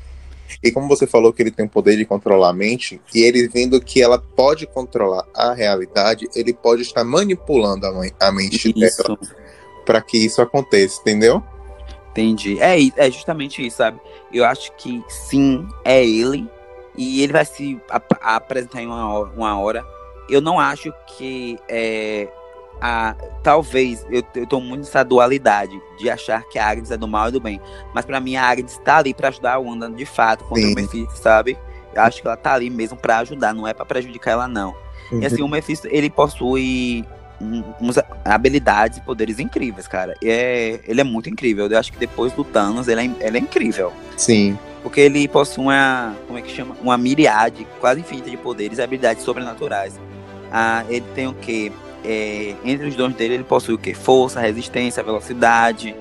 E 0.64 0.72
como 0.72 0.88
você 0.88 1.06
falou 1.06 1.34
que 1.34 1.44
ele 1.44 1.52
tem 1.52 1.66
o 1.66 1.70
poder 1.70 1.98
de 1.98 2.06
controlar 2.06 2.52
a 2.52 2.54
mente, 2.54 3.02
e 3.14 3.22
ele 3.22 3.50
vendo 3.50 3.82
que 3.82 4.02
ela 4.02 4.18
pode 4.18 4.66
controlar 4.66 5.26
a 5.36 5.54
realidade, 5.54 6.30
ele 6.34 6.54
pode 6.54 6.84
estar 6.84 7.04
manipulando 7.04 7.86
a, 7.86 8.28
a 8.28 8.32
mente 8.32 8.74
isso. 8.74 9.04
dela 9.04 9.20
para 9.86 10.00
que 10.00 10.18
isso 10.18 10.42
aconteça, 10.42 11.02
entendeu? 11.02 11.44
Entendi. 12.12 12.62
É, 12.62 12.78
é 12.96 13.12
justamente 13.12 13.68
isso, 13.68 13.76
sabe? 13.76 14.00
Eu 14.32 14.46
acho 14.46 14.72
que 14.78 15.04
sim, 15.10 15.68
é 15.84 16.02
ele. 16.02 16.50
E 16.96 17.22
ele 17.24 17.34
vai 17.34 17.44
se 17.44 17.78
ap 17.90 18.10
apresentar 18.22 18.82
em 18.82 18.88
uma 18.88 19.14
hora, 19.14 19.32
uma 19.36 19.60
hora. 19.60 19.86
Eu 20.30 20.40
não 20.40 20.58
acho 20.58 20.94
que 21.18 21.60
é, 21.68 22.30
a, 22.82 23.16
talvez 23.44 24.06
eu, 24.10 24.24
eu 24.36 24.48
tô 24.48 24.60
muito 24.60 24.82
nessa 24.82 25.04
dualidade 25.04 25.80
de 26.00 26.10
achar 26.10 26.44
que 26.50 26.58
a 26.58 26.68
Agnes 26.68 26.92
é 26.92 26.98
do 26.98 27.08
mal 27.08 27.30
e 27.30 27.32
do 27.32 27.40
bem. 27.40 27.62
Mas 27.94 28.04
para 28.06 28.20
mim 28.20 28.36
a 28.36 28.50
Agnes 28.50 28.80
tá 28.84 28.98
ali 28.98 29.14
para 29.14 29.28
ajudar 29.28 29.54
a 29.54 29.60
Wanda 29.60 29.90
de 29.90 30.06
fato 30.06 30.44
contra 30.46 30.64
sim. 30.64 30.74
o 30.74 30.76
Mephisto, 30.76 31.18
sabe? 31.18 31.58
Eu 31.94 32.02
acho 32.02 32.22
que 32.22 32.28
ela 32.28 32.38
tá 32.38 32.54
ali 32.54 32.70
mesmo 32.70 32.98
para 32.98 33.20
ajudar, 33.20 33.54
não 33.54 33.68
é 33.68 33.74
para 33.74 33.86
prejudicar 33.86 34.32
ela 34.32 34.48
não. 34.48 34.74
Uhum. 35.12 35.22
E 35.22 35.26
assim, 35.26 35.42
o 35.42 35.48
Mephisto, 35.48 35.88
ele 35.92 36.10
possui 36.10 37.06
umas 37.80 37.98
habilidades 38.24 39.00
e 39.00 39.02
poderes 39.02 39.40
incríveis, 39.40 39.88
cara. 39.88 40.16
É, 40.24 40.80
ele 40.88 41.02
é 41.02 41.04
muito 41.04 41.30
incrível. 41.30 41.68
Eu 41.68 41.78
acho 41.78 41.92
que 41.92 41.98
depois 41.98 42.32
do 42.34 42.44
Thanos, 42.44 42.88
ele 42.88 43.02
é, 43.02 43.28
ele 43.28 43.38
é 43.38 43.42
incrível. 43.42 43.92
Sim. 44.16 44.58
Porque 44.84 45.02
ele 45.02 45.28
possui 45.28 45.64
uma, 45.64 46.16
como 46.28 46.40
é 46.40 46.42
que 46.42 46.52
chama? 46.52 46.76
Uma 46.82 46.98
miriade 46.98 47.68
quase 47.80 48.02
infinita 48.02 48.30
de 48.30 48.38
poderes 48.38 48.78
e 48.78 48.82
habilidades 48.82 49.24
sobrenaturais. 49.24 50.00
Ah, 50.52 50.84
ele 50.90 51.06
tem 51.14 51.28
o 51.28 51.34
que? 51.34 51.72
É, 52.04 52.56
entre 52.64 52.88
os 52.88 52.96
dons 52.96 53.14
dele, 53.14 53.36
ele 53.36 53.44
possui 53.44 53.76
o 53.76 53.78
que? 53.78 53.94
Força, 53.94 54.40
resistência, 54.40 55.04
velocidade, 55.04 55.96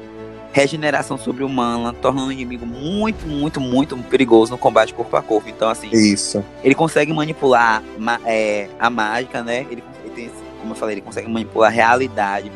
regeneração 0.52 1.18
sobre-humana, 1.18 1.92
tornando 1.92 2.28
o 2.28 2.32
inimigo 2.32 2.66
muito, 2.66 3.26
muito, 3.26 3.60
muito 3.60 3.96
perigoso 4.04 4.52
no 4.52 4.58
combate 4.58 4.94
corpo 4.94 5.16
a 5.16 5.22
corpo. 5.22 5.48
Então, 5.48 5.68
assim. 5.68 5.90
Isso. 5.92 6.44
Ele 6.64 6.74
consegue 6.74 7.12
manipular 7.12 7.82
é, 8.24 8.68
a 8.78 8.88
mágica, 8.88 9.42
né? 9.42 9.66
Ele, 9.70 9.82
ele 10.04 10.14
tem 10.14 10.30
como 10.60 10.72
eu 10.72 10.76
falei, 10.76 10.94
ele 10.94 11.00
consegue 11.00 11.28
manipular 11.28 11.70
a 11.70 11.74
realidade. 11.74 12.52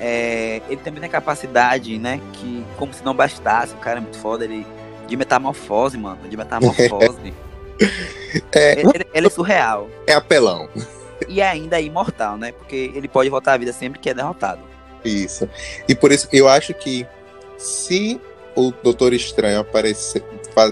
É, 0.00 0.60
ele 0.68 0.80
também 0.82 1.00
tem 1.00 1.08
a 1.08 1.12
capacidade, 1.12 1.98
né, 1.98 2.20
que 2.32 2.64
como 2.76 2.92
se 2.92 3.04
não 3.04 3.14
bastasse, 3.14 3.74
o 3.74 3.78
cara 3.78 3.98
é 3.98 4.00
muito 4.00 4.18
foda, 4.18 4.44
ele 4.44 4.66
de 5.06 5.16
metamorfose, 5.16 5.96
mano, 5.96 6.18
de 6.28 6.36
metamorfose. 6.36 7.32
é, 8.52 8.80
ele, 8.80 9.06
ele, 9.12 9.26
é 9.26 9.30
surreal. 9.30 9.88
É 10.06 10.14
apelão. 10.14 10.68
E 11.28 11.40
ainda 11.40 11.78
é 11.78 11.84
imortal, 11.84 12.36
né? 12.36 12.52
Porque 12.52 12.92
ele 12.94 13.08
pode 13.08 13.30
voltar 13.30 13.54
à 13.54 13.56
vida 13.56 13.72
sempre 13.72 13.98
que 13.98 14.10
é 14.10 14.14
derrotado. 14.14 14.60
Isso. 15.04 15.48
E 15.88 15.94
por 15.94 16.12
isso 16.12 16.28
eu 16.32 16.48
acho 16.48 16.72
que 16.74 17.06
se 17.58 18.20
o 18.54 18.72
Doutor 18.82 19.12
Estranho 19.12 19.60
aparecer, 19.60 20.24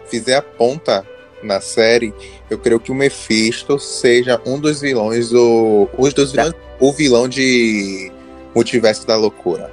fizer 0.06 0.36
a 0.36 0.42
ponta 0.42 1.06
na 1.42 1.60
série, 1.60 2.14
eu 2.48 2.58
creio 2.58 2.78
que 2.78 2.92
o 2.92 2.94
Mephisto 2.94 3.78
seja 3.78 4.40
um 4.46 4.58
dos 4.58 4.80
vilões 4.80 5.30
do. 5.30 5.88
Os 5.98 6.14
dos 6.14 6.32
vilões, 6.32 6.54
o 6.78 6.92
vilão 6.92 7.28
de 7.28 8.12
Multiverso 8.54 9.06
da 9.06 9.16
Loucura. 9.16 9.70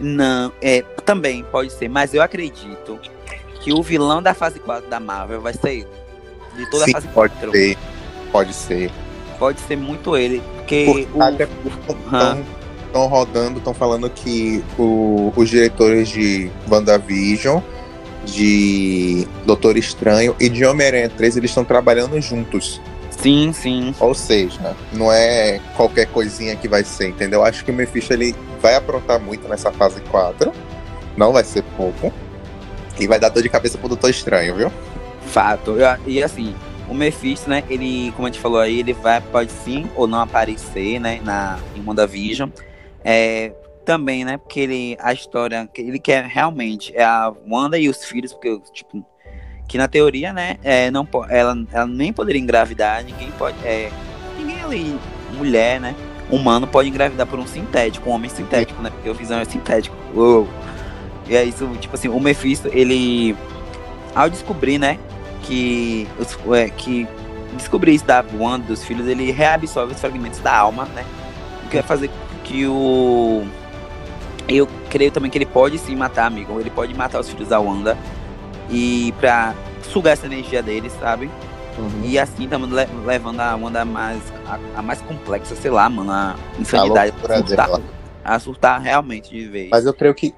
Não, 0.00 0.52
é, 0.60 0.82
também 1.04 1.44
pode 1.44 1.72
ser, 1.72 1.88
mas 1.88 2.12
eu 2.14 2.22
acredito 2.22 2.98
que 3.60 3.72
o 3.72 3.82
vilão 3.82 4.22
da 4.22 4.34
fase 4.34 4.58
4 4.58 4.88
da 4.88 4.98
Marvel 4.98 5.40
vai 5.40 5.52
ser 5.52 5.70
ele. 5.70 5.86
De 6.56 6.70
toda 6.70 6.84
Sim, 6.84 6.90
a 6.90 6.94
fase 6.94 7.08
pode 7.08 7.34
4. 7.34 7.52
Ser, 7.52 7.78
pode 8.32 8.52
ser. 8.52 8.90
Pode 9.42 9.60
ser 9.62 9.76
muito 9.76 10.16
ele. 10.16 10.40
Porque 10.54 11.08
estão 12.86 13.08
rodando, 13.08 13.58
estão 13.58 13.74
falando 13.74 14.08
que 14.08 14.62
o, 14.78 15.32
os 15.34 15.50
diretores 15.50 16.08
de 16.10 16.48
WandaVision 16.70 17.60
de 18.24 19.26
Doutor 19.44 19.76
Estranho 19.76 20.36
e 20.38 20.48
de 20.48 20.64
Homem-Aranha 20.64 21.08
3, 21.08 21.38
eles 21.38 21.50
estão 21.50 21.64
trabalhando 21.64 22.20
juntos. 22.20 22.80
Sim, 23.10 23.52
sim. 23.52 23.92
Ou 23.98 24.14
seja, 24.14 24.76
não 24.92 25.12
é 25.12 25.60
qualquer 25.76 26.06
coisinha 26.06 26.54
que 26.54 26.68
vai 26.68 26.84
ser, 26.84 27.08
entendeu? 27.08 27.44
Acho 27.44 27.64
que 27.64 27.72
o 27.72 27.74
Mephisto 27.74 28.12
ele 28.12 28.36
vai 28.60 28.76
aprontar 28.76 29.18
muito 29.18 29.48
nessa 29.48 29.72
fase 29.72 30.00
4. 30.02 30.52
Não 31.16 31.32
vai 31.32 31.42
ser 31.42 31.64
pouco. 31.76 32.12
E 32.96 33.08
vai 33.08 33.18
dar 33.18 33.30
dor 33.30 33.42
de 33.42 33.48
cabeça 33.48 33.76
pro 33.76 33.88
Doutor 33.88 34.08
Estranho, 34.08 34.54
viu? 34.54 34.72
Fato. 35.26 35.74
E 36.06 36.22
assim, 36.22 36.54
o 36.88 36.94
Mephisto, 36.94 37.48
né? 37.48 37.62
Ele, 37.68 38.12
como 38.12 38.26
a 38.26 38.30
gente 38.30 38.40
falou 38.40 38.60
aí, 38.60 38.80
ele 38.80 38.92
vai, 38.92 39.20
pode 39.20 39.50
sim 39.50 39.88
ou 39.96 40.06
não 40.06 40.20
aparecer, 40.20 41.00
né? 41.00 41.20
Na, 41.24 41.58
em 41.76 41.82
WandaVision. 41.86 42.50
É, 43.04 43.52
também, 43.84 44.24
né? 44.24 44.36
Porque 44.36 44.60
ele, 44.60 44.96
a 45.00 45.12
história 45.12 45.68
que 45.72 45.80
ele 45.80 45.98
quer 45.98 46.24
realmente 46.24 46.92
é 46.96 47.04
a 47.04 47.32
Wanda 47.48 47.78
e 47.78 47.88
os 47.88 48.04
filhos, 48.04 48.32
porque, 48.32 48.60
tipo, 48.72 49.04
que 49.68 49.78
na 49.78 49.88
teoria, 49.88 50.32
né, 50.32 50.58
é, 50.62 50.90
não, 50.90 51.08
ela, 51.28 51.56
ela 51.72 51.86
nem 51.86 52.12
poderia 52.12 52.40
engravidar, 52.40 53.02
ninguém 53.02 53.30
pode, 53.32 53.56
é, 53.64 53.90
ninguém 54.36 54.62
ali, 54.62 54.98
mulher, 55.36 55.80
né, 55.80 55.96
humano 56.30 56.66
pode 56.66 56.88
engravidar 56.88 57.26
por 57.26 57.38
um 57.38 57.46
sintético, 57.46 58.08
um 58.08 58.12
homem 58.12 58.30
sintético, 58.30 58.82
né? 58.82 58.90
Porque 58.90 59.08
o 59.08 59.14
Visão 59.14 59.38
é 59.38 59.44
sintético. 59.44 59.94
Uou. 60.14 60.48
E 61.28 61.36
é 61.36 61.44
isso, 61.44 61.68
tipo 61.78 61.94
assim, 61.94 62.08
o 62.08 62.18
Mephisto, 62.18 62.68
ele. 62.72 63.36
Ao 64.14 64.28
descobrir, 64.28 64.78
né? 64.78 64.98
Que. 65.42 66.08
É, 66.54 66.70
que 66.70 67.06
descobrir 67.56 67.94
isso 67.94 68.04
da 68.04 68.24
Wanda, 68.38 68.66
dos 68.66 68.84
filhos, 68.84 69.06
ele 69.06 69.30
reabsorve 69.30 69.92
os 69.92 70.00
fragmentos 70.00 70.40
da 70.40 70.56
alma, 70.56 70.84
né? 70.86 71.04
O 71.64 71.68
que 71.68 71.76
vai 71.76 71.82
fazer 71.82 72.10
que 72.44 72.66
o. 72.66 73.44
Eu 74.48 74.68
creio 74.90 75.10
também 75.10 75.30
que 75.30 75.38
ele 75.38 75.46
pode 75.46 75.78
sim 75.78 75.94
matar, 75.94 76.26
amigo. 76.26 76.58
Ele 76.60 76.70
pode 76.70 76.92
matar 76.94 77.20
os 77.20 77.28
filhos 77.28 77.48
da 77.48 77.60
Wanda. 77.60 77.96
E 78.70 79.12
pra 79.20 79.54
sugar 79.82 80.12
essa 80.12 80.26
energia 80.26 80.62
deles, 80.62 80.92
sabe? 80.98 81.30
Uhum. 81.78 82.02
E 82.04 82.18
assim 82.18 82.44
estamos 82.44 82.68
levando 83.04 83.40
a 83.40 83.56
Wanda 83.56 83.84
mais, 83.84 84.20
a, 84.46 84.58
a, 84.76 84.82
mais 84.82 85.00
complexa, 85.02 85.54
sei 85.54 85.70
lá, 85.70 85.88
mano, 85.88 86.12
a 86.12 86.34
insanidade. 86.58 87.14
A 87.22 87.36
surtar, 87.38 87.80
a 88.24 88.38
surtar 88.38 88.80
realmente 88.80 89.30
de 89.30 89.46
vez. 89.46 89.68
Mas 89.70 89.86
eu 89.86 89.94
creio 89.94 90.14
que. 90.14 90.34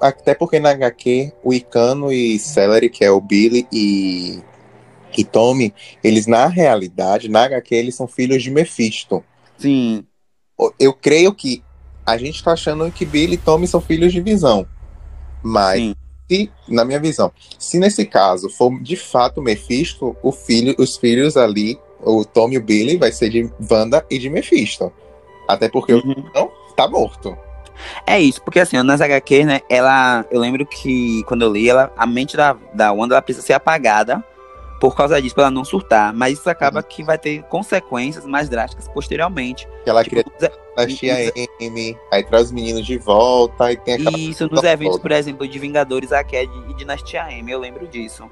Até 0.00 0.34
porque 0.34 0.58
na 0.58 0.70
HQ, 0.70 1.32
o 1.42 1.52
Icano 1.52 2.12
e 2.12 2.38
Celery, 2.38 2.88
que 2.88 3.04
é 3.04 3.10
o 3.10 3.20
Billy 3.20 3.66
e, 3.72 4.40
e 5.16 5.24
Tommy, 5.24 5.74
eles 6.02 6.26
na 6.26 6.46
realidade, 6.46 7.28
na 7.28 7.44
HQ, 7.44 7.74
eles 7.74 7.94
são 7.94 8.06
filhos 8.06 8.42
de 8.42 8.50
Mephisto. 8.50 9.22
Sim. 9.58 10.04
Eu 10.78 10.92
creio 10.92 11.34
que 11.34 11.62
a 12.04 12.16
gente 12.16 12.42
tá 12.42 12.52
achando 12.52 12.90
que 12.90 13.04
Billy 13.04 13.34
e 13.34 13.38
Tommy 13.38 13.66
são 13.66 13.80
filhos 13.80 14.12
de 14.12 14.20
Visão. 14.20 14.66
Mas 15.42 15.80
Sim 15.80 15.94
se, 16.28 16.50
na 16.68 16.84
minha 16.84 17.00
visão, 17.00 17.32
se 17.58 17.78
nesse 17.78 18.04
caso 18.04 18.50
for 18.50 18.80
de 18.82 18.96
fato 18.96 19.40
Mephisto, 19.40 20.16
o 20.22 20.32
filho, 20.32 20.74
os 20.78 20.96
filhos 20.96 21.36
ali, 21.36 21.78
o 22.02 22.24
Tom 22.24 22.50
e 22.50 22.58
o 22.58 22.62
Billy, 22.62 22.96
vai 22.96 23.12
ser 23.12 23.30
de 23.30 23.50
Wanda 23.70 24.04
e 24.10 24.18
de 24.18 24.28
Mephisto. 24.28 24.92
Até 25.48 25.68
porque 25.68 25.94
uhum. 25.94 26.00
o 26.00 26.32
não 26.34 26.50
tá 26.76 26.88
morto. 26.88 27.36
É 28.06 28.20
isso, 28.20 28.42
porque 28.42 28.60
assim, 28.60 28.80
nas 28.82 29.00
HQ, 29.00 29.44
né, 29.44 29.60
ela. 29.68 30.24
Eu 30.30 30.40
lembro 30.40 30.64
que 30.66 31.22
quando 31.24 31.42
eu 31.42 31.52
li, 31.52 31.68
ela, 31.68 31.92
a 31.96 32.06
mente 32.06 32.36
da, 32.36 32.56
da 32.72 32.92
Wanda 32.92 33.14
ela 33.14 33.22
precisa 33.22 33.46
ser 33.46 33.52
apagada 33.52 34.24
por 34.80 34.94
causa 34.94 35.20
disso, 35.20 35.34
pra 35.34 35.44
ela 35.44 35.50
não 35.50 35.64
surtar. 35.64 36.12
Mas 36.12 36.38
isso 36.38 36.50
acaba 36.50 36.80
uhum. 36.80 36.86
que 36.88 37.02
vai 37.02 37.18
ter 37.18 37.42
consequências 37.44 38.24
mais 38.26 38.48
drásticas 38.48 38.88
posteriormente. 38.88 39.66
Que 39.84 39.90
ela 39.90 40.02
tipo, 40.02 40.16
cria 40.16 40.52
Dinastia 40.76 41.32
M, 41.60 41.98
aí 42.12 42.22
traz 42.24 42.46
os 42.46 42.52
meninos 42.52 42.84
de 42.84 42.98
volta, 42.98 43.72
e 43.72 43.76
tem 43.78 43.94
aquela. 43.94 44.18
Isso, 44.18 44.48
nos 44.50 44.62
eventos, 44.62 44.98
por 44.98 45.10
exemplo, 45.10 45.48
de 45.48 45.58
Vingadores 45.58 46.12
Aked 46.12 46.50
e 46.68 46.74
Dinastia 46.74 47.30
M, 47.32 47.50
eu 47.50 47.58
lembro 47.58 47.86
disso. 47.86 48.30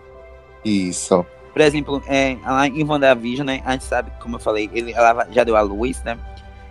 Isso. 0.64 1.24
Por 1.52 1.62
exemplo, 1.62 2.02
é, 2.06 2.36
lá 2.44 2.66
em 2.66 2.84
WandaVision, 2.84 3.46
né, 3.46 3.62
a 3.64 3.72
gente 3.72 3.84
sabe, 3.84 4.10
como 4.20 4.36
eu 4.36 4.40
falei, 4.40 4.68
ele, 4.74 4.92
ela 4.92 5.26
já 5.30 5.44
deu 5.44 5.56
a 5.56 5.60
luz, 5.60 6.02
né? 6.02 6.18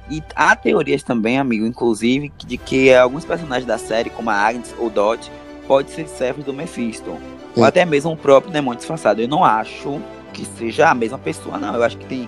E 0.09 0.21
há 0.35 0.55
teorias 0.55 1.01
também, 1.01 1.39
amigo, 1.39 1.65
inclusive, 1.65 2.31
de 2.45 2.57
que 2.57 2.93
alguns 2.93 3.23
personagens 3.25 3.65
da 3.65 3.77
série, 3.77 4.09
como 4.09 4.29
a 4.29 4.33
Agnes 4.33 4.73
ou 4.77 4.89
Dot, 4.89 5.31
pode 5.67 5.91
ser 5.91 6.07
servos 6.07 6.43
do 6.43 6.53
Mephisto. 6.53 7.11
Sim. 7.11 7.61
Ou 7.61 7.63
até 7.63 7.85
mesmo 7.85 8.11
o 8.11 8.17
próprio 8.17 8.51
demônio 8.51 8.77
disfarçado. 8.77 9.21
Eu 9.21 9.27
não 9.27 9.43
acho 9.43 10.01
que 10.33 10.45
seja 10.57 10.89
a 10.89 10.93
mesma 10.93 11.17
pessoa, 11.17 11.57
não. 11.57 11.73
Eu 11.75 11.83
acho 11.83 11.97
que 11.97 12.05
tem. 12.05 12.27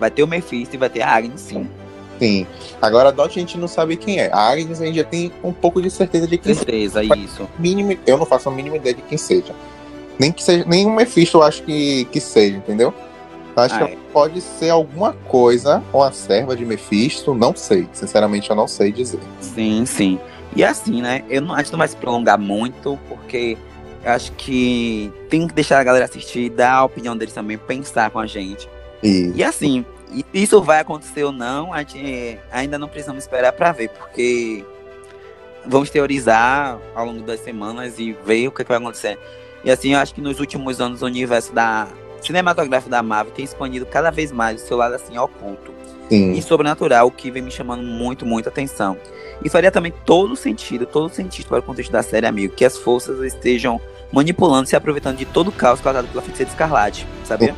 Vai 0.00 0.10
ter 0.10 0.22
o 0.22 0.26
Mephisto 0.26 0.74
e 0.74 0.78
vai 0.78 0.90
ter 0.90 1.02
a 1.02 1.10
Agnes, 1.14 1.40
sim. 1.40 1.68
Sim. 2.18 2.46
Agora 2.80 3.08
a 3.08 3.12
Dot 3.12 3.38
a 3.38 3.40
gente 3.40 3.58
não 3.58 3.68
sabe 3.68 3.96
quem 3.96 4.18
é. 4.18 4.32
A 4.32 4.50
Agnes 4.50 4.80
a 4.80 4.86
gente 4.86 4.96
já 4.96 5.04
tem 5.04 5.32
um 5.42 5.52
pouco 5.52 5.80
de 5.80 5.90
certeza 5.90 6.26
de 6.26 6.38
quem 6.38 6.54
certeza, 6.54 7.00
seja. 7.00 7.16
isso. 7.16 7.48
Mínimo, 7.58 7.96
eu 8.06 8.16
não 8.16 8.26
faço 8.26 8.48
a 8.48 8.52
mínima 8.52 8.76
ideia 8.76 8.94
de 8.94 9.02
quem 9.02 9.18
seja. 9.18 9.54
Nem 10.18 10.32
que 10.32 10.42
seja. 10.42 10.64
Nem 10.66 10.86
o 10.86 10.90
Mephisto 10.90 11.38
eu 11.38 11.42
acho 11.42 11.62
que, 11.62 12.04
que 12.06 12.20
seja, 12.20 12.56
entendeu? 12.56 12.92
Acho 13.54 13.74
ah, 13.74 13.86
que 13.86 13.92
é. 13.92 13.98
pode 14.12 14.40
ser 14.40 14.70
alguma 14.70 15.12
coisa, 15.12 15.82
ou 15.92 16.02
a 16.02 16.10
serva 16.10 16.56
de 16.56 16.64
Mephisto, 16.64 17.34
não 17.34 17.54
sei. 17.54 17.88
Sinceramente, 17.92 18.48
eu 18.48 18.56
não 18.56 18.66
sei 18.66 18.90
dizer. 18.90 19.20
Sim, 19.40 19.84
sim. 19.84 20.18
E 20.54 20.64
assim, 20.64 21.02
né? 21.02 21.24
Eu 21.28 21.42
não, 21.42 21.54
a 21.54 21.58
gente 21.58 21.72
não 21.72 21.78
vai 21.78 21.88
se 21.88 21.96
prolongar 21.96 22.38
muito, 22.38 22.98
porque 23.08 23.56
acho 24.04 24.32
que 24.32 25.12
tem 25.28 25.46
que 25.46 25.54
deixar 25.54 25.80
a 25.80 25.84
galera 25.84 26.04
assistir, 26.04 26.50
dar 26.50 26.74
a 26.74 26.84
opinião 26.84 27.16
deles 27.16 27.34
também, 27.34 27.58
pensar 27.58 28.10
com 28.10 28.18
a 28.18 28.26
gente. 28.26 28.68
Isso. 29.02 29.36
E 29.36 29.44
assim, 29.44 29.84
isso 30.32 30.60
vai 30.62 30.80
acontecer 30.80 31.24
ou 31.24 31.32
não, 31.32 31.72
a 31.72 31.78
gente 31.78 32.38
ainda 32.50 32.78
não 32.78 32.88
precisamos 32.88 33.24
esperar 33.24 33.52
para 33.52 33.72
ver, 33.72 33.88
porque 33.90 34.64
vamos 35.66 35.90
teorizar 35.90 36.78
ao 36.94 37.06
longo 37.06 37.22
das 37.22 37.40
semanas 37.40 37.98
e 37.98 38.12
ver 38.24 38.48
o 38.48 38.52
que, 38.52 38.62
que 38.62 38.68
vai 38.68 38.78
acontecer. 38.78 39.18
E 39.64 39.70
assim, 39.70 39.92
eu 39.94 39.98
acho 39.98 40.14
que 40.14 40.20
nos 40.20 40.40
últimos 40.40 40.80
anos 40.80 41.02
o 41.02 41.06
universo 41.06 41.52
da 41.52 41.88
cinematográfico 42.22 42.90
da 42.90 43.02
Marvel 43.02 43.32
tem 43.32 43.44
expandido 43.44 43.86
cada 43.86 44.10
vez 44.10 44.32
mais 44.32 44.62
o 44.62 44.66
seu 44.66 44.76
lado 44.76 44.94
assim 44.94 45.16
oculto 45.18 45.72
Sim. 46.08 46.32
e 46.32 46.42
sobrenatural, 46.42 47.06
o 47.06 47.10
que 47.10 47.30
vem 47.30 47.42
me 47.42 47.50
chamando 47.50 47.82
muito, 47.82 48.26
muito 48.26 48.48
atenção. 48.48 48.96
E 49.44 49.48
faria 49.48 49.70
também 49.70 49.92
todo 50.04 50.36
sentido, 50.36 50.86
todo 50.86 51.12
sentido 51.12 51.46
para 51.48 51.58
o 51.58 51.62
contexto 51.62 51.90
da 51.90 52.02
série, 52.02 52.26
amigo, 52.26 52.54
que 52.54 52.64
as 52.64 52.76
forças 52.76 53.20
estejam 53.20 53.80
manipulando, 54.12 54.68
se 54.68 54.76
aproveitando 54.76 55.16
de 55.16 55.24
todo 55.24 55.48
o 55.48 55.52
caos 55.52 55.80
causado 55.80 56.06
pela 56.08 56.22
feiticeira 56.22 56.50
escarlate, 56.50 57.06
sabia? 57.24 57.54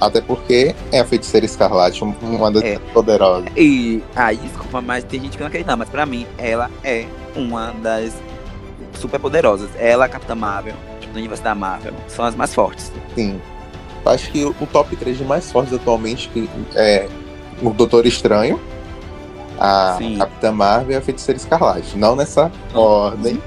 Até 0.00 0.20
porque 0.20 0.74
é 0.90 0.98
a 0.98 1.04
feiticeira 1.04 1.46
escarlate, 1.46 2.02
uma 2.02 2.50
das 2.50 2.64
é. 2.64 2.78
poderosas. 2.92 3.48
E 3.56 4.02
aí, 4.16 4.36
ah, 4.40 4.46
desculpa, 4.46 4.80
mas 4.80 5.04
tem 5.04 5.20
gente 5.20 5.36
que 5.36 5.40
não 5.40 5.46
acredita, 5.46 5.76
mas 5.76 5.88
pra 5.88 6.04
mim, 6.04 6.26
ela 6.36 6.68
é 6.82 7.06
uma 7.36 7.72
das 7.74 8.12
super 8.94 9.20
poderosas. 9.20 9.70
Ela, 9.78 10.06
a 10.06 10.08
Capitã 10.08 10.34
Marvel, 10.34 10.74
do 11.12 11.18
universo 11.18 11.44
da 11.44 11.54
Marvel, 11.54 11.92
são 12.08 12.24
as 12.24 12.34
mais 12.34 12.52
fortes. 12.52 12.90
Sim. 13.14 13.40
Acho 14.04 14.30
que 14.32 14.44
o 14.44 14.66
top 14.72 14.96
3 14.96 15.18
de 15.18 15.24
mais 15.24 15.50
fortes 15.50 15.72
atualmente 15.72 16.30
é 16.74 17.08
o 17.62 17.70
Doutor 17.70 18.04
Estranho, 18.06 18.60
a 19.58 19.94
Sim. 19.96 20.18
Capitã 20.18 20.50
Marvel 20.50 20.92
e 20.92 20.96
a 20.96 21.00
Feiticeira 21.00 21.38
Escarlate. 21.38 21.96
Não 21.96 22.16
nessa 22.16 22.50
ordem, 22.74 23.40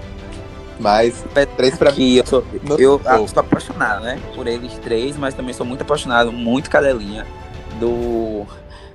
mas 0.80 1.24
três 1.58 1.78
pra 1.78 1.92
mim. 1.92 2.16
Eu 2.16 2.26
sou, 2.26 2.46
eu 2.78 3.00
sou 3.28 3.40
apaixonado, 3.40 4.04
né? 4.04 4.20
Por 4.34 4.48
eles 4.48 4.74
três, 4.80 5.18
mas 5.18 5.34
também 5.34 5.54
sou 5.54 5.66
muito 5.66 5.82
apaixonado, 5.82 6.32
muito 6.32 6.70
cadelinha 6.70 7.26
do, 7.80 8.46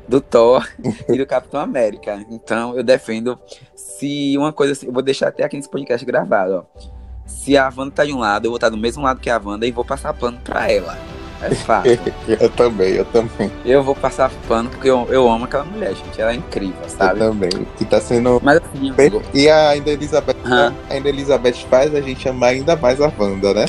do 0.09 0.20
Thor 0.20 0.66
e 1.09 1.18
do 1.18 1.27
Capitão 1.29 1.61
América. 1.61 2.25
Então 2.31 2.77
eu 2.77 2.83
defendo. 2.83 3.38
Se 3.75 4.37
uma 4.38 4.53
coisa 4.53 4.73
assim, 4.73 4.87
eu 4.87 4.92
vou 4.92 5.03
deixar 5.03 5.29
até 5.29 5.44
aqui 5.44 5.57
nesse 5.57 5.68
podcast 5.68 6.05
gravado, 6.07 6.64
ó. 6.64 6.90
Se 7.27 7.57
a 7.57 7.73
Wanda 7.75 7.92
tá 7.92 8.05
de 8.05 8.12
um 8.12 8.18
lado, 8.18 8.46
eu 8.46 8.51
vou 8.51 8.57
estar 8.57 8.68
do 8.68 8.77
mesmo 8.77 9.03
lado 9.03 9.20
que 9.20 9.31
a 9.31 9.40
Wanda 9.42 9.66
e 9.66 9.70
vou 9.70 9.85
passar 9.85 10.12
pano 10.12 10.38
pra 10.42 10.70
ela. 10.70 10.99
É 11.42 11.55
fácil. 11.55 11.98
eu 12.29 12.50
também, 12.50 12.94
eu 12.94 13.05
também. 13.07 13.50
Eu 13.64 13.83
vou 13.83 13.94
passar 13.94 14.31
pano 14.46 14.68
porque 14.68 14.88
eu, 14.88 15.07
eu 15.11 15.31
amo 15.31 15.44
aquela 15.44 15.64
mulher, 15.64 15.94
gente. 15.94 16.20
Ela 16.20 16.33
é 16.33 16.37
incrível, 16.37 16.76
sabe? 16.87 17.20
Eu 17.20 17.31
também. 17.31 17.50
E 17.81 17.85
tá 17.85 18.00
sendo. 18.00 18.40
Mas 18.42 18.59
assim, 18.59 18.90
amigo... 18.90 19.22
E 19.33 19.48
ainda 19.48 19.90
Elizabeth, 19.90 20.37
uhum. 20.44 20.74
ainda 20.88 21.09
Elizabeth 21.09 21.66
faz 21.68 21.94
a 21.94 22.00
gente 22.00 22.29
amar 22.29 22.50
ainda 22.50 22.76
mais 22.76 23.00
a 23.00 23.11
Wanda, 23.18 23.55
né? 23.55 23.66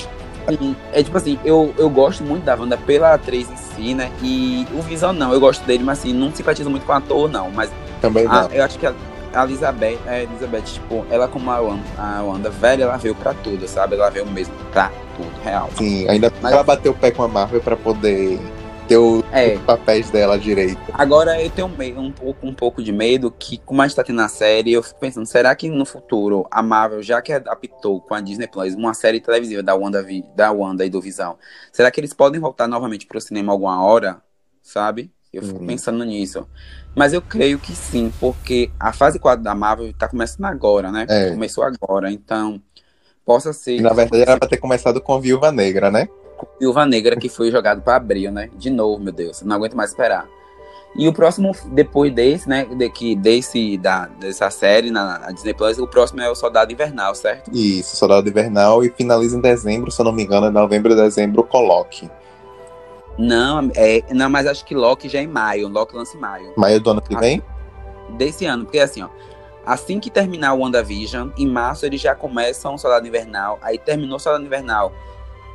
Sim, 0.49 0.75
é 0.91 1.03
tipo 1.03 1.15
assim, 1.15 1.39
eu, 1.45 1.73
eu 1.77 1.89
gosto 1.89 2.23
muito 2.23 2.43
da 2.43 2.55
Wanda 2.55 2.77
pela 2.77 3.13
atriz 3.13 3.47
em 3.49 3.55
si, 3.55 3.93
né? 3.93 4.11
E 4.21 4.67
o 4.73 4.81
Visão 4.81 5.13
não, 5.13 5.31
eu 5.31 5.39
gosto 5.39 5.63
dele, 5.65 5.83
mas 5.83 5.99
assim, 5.99 6.13
não 6.13 6.33
simpatizo 6.33 6.69
muito 6.69 6.85
com 6.85 6.91
o 6.91 6.95
ator, 6.95 7.29
não. 7.29 7.49
Mas 7.51 7.69
também 8.01 8.25
não. 8.25 8.33
A, 8.33 8.49
eu 8.51 8.63
acho 8.63 8.77
que 8.77 8.85
a, 8.85 8.93
a 9.33 9.43
Elizabeth, 9.43 9.99
a 10.05 10.19
Elizabeth, 10.19 10.63
tipo, 10.63 11.05
ela 11.09 11.27
como 11.27 11.49
a 11.51 11.59
Wanda, 11.59 11.83
a 11.97 12.23
Wanda 12.23 12.49
velha, 12.49 12.83
ela 12.83 12.97
veio 12.97 13.15
pra 13.15 13.33
tudo, 13.33 13.67
sabe? 13.67 13.95
Ela 13.95 14.09
veio 14.09 14.25
mesmo 14.25 14.53
pra 14.71 14.91
tudo, 15.15 15.31
real. 15.43 15.69
Sim, 15.77 16.07
ainda 16.09 16.31
Mas, 16.41 16.51
ela 16.51 16.63
bateu 16.63 16.91
o 16.91 16.95
pé 16.95 17.11
com 17.11 17.23
a 17.23 17.27
Marvel 17.27 17.61
pra 17.61 17.75
poder 17.75 18.39
ter 18.87 18.97
o, 18.97 19.23
é. 19.31 19.55
os 19.55 19.61
papéis 19.61 20.09
dela 20.09 20.37
direito. 20.37 20.81
Agora 20.93 21.41
eu 21.41 21.49
tenho 21.49 21.69
meio, 21.69 21.99
um, 21.99 22.11
pouco, 22.11 22.45
um 22.45 22.53
pouco 22.53 22.83
de 22.83 22.91
medo 22.91 23.31
que, 23.31 23.57
como 23.59 23.81
a 23.81 23.87
gente 23.87 23.95
tá 23.95 24.03
tendo 24.03 24.17
na 24.17 24.27
série, 24.27 24.73
eu 24.73 24.83
fico 24.83 24.99
pensando, 24.99 25.25
será 25.25 25.55
que 25.55 25.69
no 25.69 25.85
futuro 25.85 26.45
a 26.51 26.61
Marvel, 26.61 27.01
já 27.01 27.21
que 27.21 27.31
adaptou 27.31 28.01
com 28.01 28.13
a 28.13 28.19
Disney 28.19 28.47
Plus 28.47 28.75
uma 28.75 28.93
série 28.93 29.21
televisiva 29.21 29.63
da 29.63 29.73
Wanda, 29.75 30.05
da 30.35 30.51
Wanda 30.51 30.85
e 30.85 30.89
do 30.89 31.01
Visão, 31.01 31.37
será 31.71 31.89
que 31.89 31.99
eles 32.01 32.13
podem 32.13 32.41
voltar 32.41 32.67
novamente 32.67 33.05
pro 33.05 33.21
cinema 33.21 33.53
alguma 33.53 33.81
hora? 33.81 34.21
Sabe? 34.61 35.11
Eu 35.31 35.41
fico 35.43 35.59
uhum. 35.59 35.67
pensando 35.67 36.03
nisso. 36.03 36.45
Mas 36.95 37.13
eu 37.13 37.21
creio 37.21 37.57
que 37.57 37.73
sim, 37.73 38.11
porque 38.19 38.69
a 38.79 38.91
fase 38.91 39.17
4 39.17 39.43
da 39.43 39.55
Marvel 39.55 39.93
tá 39.93 40.07
começando 40.07 40.45
agora, 40.45 40.91
né? 40.91 41.05
É. 41.09 41.29
Começou 41.29 41.63
agora, 41.63 42.11
então 42.11 42.61
possa 43.25 43.53
ser. 43.53 43.77
E, 43.77 43.81
na 43.81 43.93
verdade, 43.93 44.23
era 44.23 44.37
pra 44.37 44.47
ter 44.47 44.57
começado 44.57 44.99
com 44.99 45.19
Viúva 45.19 45.51
Negra, 45.51 45.89
né? 45.89 46.09
Viúva 46.59 46.85
Negra, 46.85 47.15
que 47.15 47.29
foi 47.29 47.49
jogado 47.49 47.81
para 47.81 47.95
abril, 47.95 48.31
né? 48.31 48.49
De 48.57 48.69
novo, 48.69 49.01
meu 49.01 49.13
Deus, 49.13 49.41
não 49.41 49.55
aguento 49.55 49.75
mais 49.75 49.91
esperar. 49.91 50.27
E 50.93 51.07
o 51.07 51.13
próximo, 51.13 51.55
depois 51.67 52.13
desse, 52.13 52.49
né? 52.49 52.65
De, 52.65 52.89
que, 52.89 53.15
desse, 53.15 53.77
da, 53.77 54.07
dessa 54.07 54.49
série 54.49 54.91
na, 54.91 55.19
na, 55.19 55.31
Disney 55.31 55.53
Plus, 55.53 55.79
o 55.79 55.87
próximo 55.87 56.21
é 56.21 56.29
o 56.29 56.35
Soldado 56.35 56.73
Invernal, 56.73 57.15
certo? 57.15 57.49
Isso, 57.55 57.95
Soldado 57.95 58.27
Invernal, 58.27 58.83
e 58.83 58.89
finaliza 58.89 59.37
em 59.37 59.41
dezembro, 59.41 59.89
se 59.89 60.01
eu 60.01 60.05
não 60.05 60.11
me 60.11 60.23
engano, 60.23 60.47
é 60.47 60.49
novembro, 60.49 60.93
dezembro, 60.93 61.43
coloque. 61.43 62.09
Não, 63.17 63.69
é, 63.75 64.03
não, 64.13 64.29
mas 64.29 64.47
acho 64.47 64.65
que 64.65 64.73
Loki 64.73 65.09
já 65.09 65.19
é 65.19 65.23
em 65.23 65.27
maio. 65.27 65.67
Loki 65.67 65.95
lança 65.95 66.17
em 66.17 66.19
maio. 66.19 66.53
Maio 66.57 66.79
do 66.79 66.91
ano 66.91 67.01
que 67.01 67.15
vem? 67.17 67.41
Desse 68.17 68.45
ano, 68.45 68.65
porque 68.65 68.79
assim, 68.79 69.03
ó. 69.03 69.09
Assim 69.65 69.99
que 69.99 70.09
terminar 70.09 70.53
o 70.53 70.59
WandaVision, 70.61 71.29
em 71.37 71.47
março 71.47 71.85
eles 71.85 72.01
já 72.01 72.15
começam 72.15 72.73
o 72.73 72.77
Soldado 72.77 73.07
Invernal. 73.07 73.59
Aí 73.61 73.77
terminou 73.77 74.17
o 74.17 74.19
Soldado 74.19 74.43
Invernal. 74.43 74.91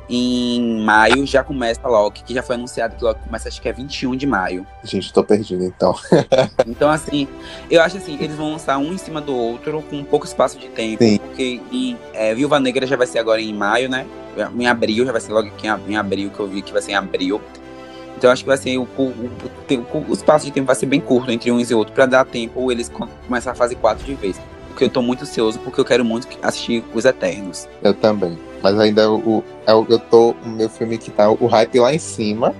Em 0.09 0.81
maio 0.83 1.25
já 1.25 1.43
começa 1.43 1.85
Loki, 1.87 2.23
que 2.23 2.33
já 2.33 2.41
foi 2.41 2.55
anunciado 2.55 2.95
que 2.95 3.03
Loki 3.03 3.21
começa 3.23 3.49
acho 3.49 3.61
que 3.61 3.67
é 3.67 3.73
21 3.73 4.15
de 4.15 4.25
maio. 4.25 4.65
Gente, 4.83 5.11
tô 5.11 5.23
perdido 5.23 5.63
então. 5.63 5.93
então, 6.65 6.89
assim, 6.89 7.27
eu 7.69 7.81
acho 7.81 7.97
assim, 7.97 8.17
eles 8.21 8.35
vão 8.35 8.51
lançar 8.51 8.77
um 8.77 8.93
em 8.93 8.97
cima 8.97 9.19
do 9.19 9.35
outro, 9.35 9.81
com 9.89 10.03
pouco 10.03 10.25
espaço 10.25 10.57
de 10.57 10.69
tempo. 10.69 11.03
Sim. 11.03 11.17
Porque 11.17 11.61
em, 11.71 11.97
é, 12.13 12.33
Viúva 12.33 12.59
Negra 12.59 12.85
já 12.87 12.95
vai 12.95 13.07
ser 13.07 13.19
agora 13.19 13.41
em 13.41 13.53
maio, 13.53 13.89
né? 13.89 14.05
Em 14.57 14.67
abril, 14.67 15.05
já 15.05 15.11
vai 15.11 15.19
ser 15.19 15.33
logo 15.33 15.47
aqui 15.47 15.67
em 15.67 15.97
abril, 15.97 16.29
que 16.29 16.39
eu 16.39 16.47
vi 16.47 16.61
que 16.61 16.71
vai 16.71 16.81
ser 16.81 16.91
em 16.91 16.95
abril. 16.95 17.41
Então 18.17 18.31
acho 18.31 18.43
que 18.43 18.47
vai 18.47 18.57
ser 18.57 18.77
o, 18.77 18.87
o, 18.97 19.03
o, 19.03 20.05
o 20.09 20.13
espaço 20.13 20.45
de 20.45 20.51
tempo 20.51 20.65
vai 20.65 20.75
ser 20.75 20.87
bem 20.87 20.99
curto 20.99 21.31
entre 21.31 21.51
uns 21.51 21.69
e 21.69 21.75
outros, 21.75 21.93
para 21.93 22.05
dar 22.05 22.25
tempo 22.25 22.71
eles 22.71 22.89
começar 23.27 23.51
a 23.51 23.55
fase 23.55 23.75
4 23.75 24.03
de 24.05 24.15
vez. 24.15 24.39
Porque 24.77 24.85
eu 24.85 24.89
tô 24.91 25.01
muito 25.01 25.23
ansioso, 25.23 25.57
porque 25.57 25.81
eu 25.81 25.85
quero 25.85 26.05
muito 26.05 26.27
assistir 26.39 26.83
Os 26.93 27.03
Eternos. 27.03 27.67
Eu 27.81 27.95
também. 27.95 28.37
Mas 28.61 28.79
ainda 28.79 29.11
o, 29.11 29.43
é 29.65 29.73
o, 29.73 29.83
eu 29.89 29.97
tô. 29.97 30.35
O 30.45 30.49
meu 30.49 30.69
filme 30.69 30.99
que 30.99 31.09
tá 31.09 31.31
o 31.31 31.47
hype 31.47 31.79
lá 31.79 31.91
em 31.91 31.97
cima. 31.97 32.53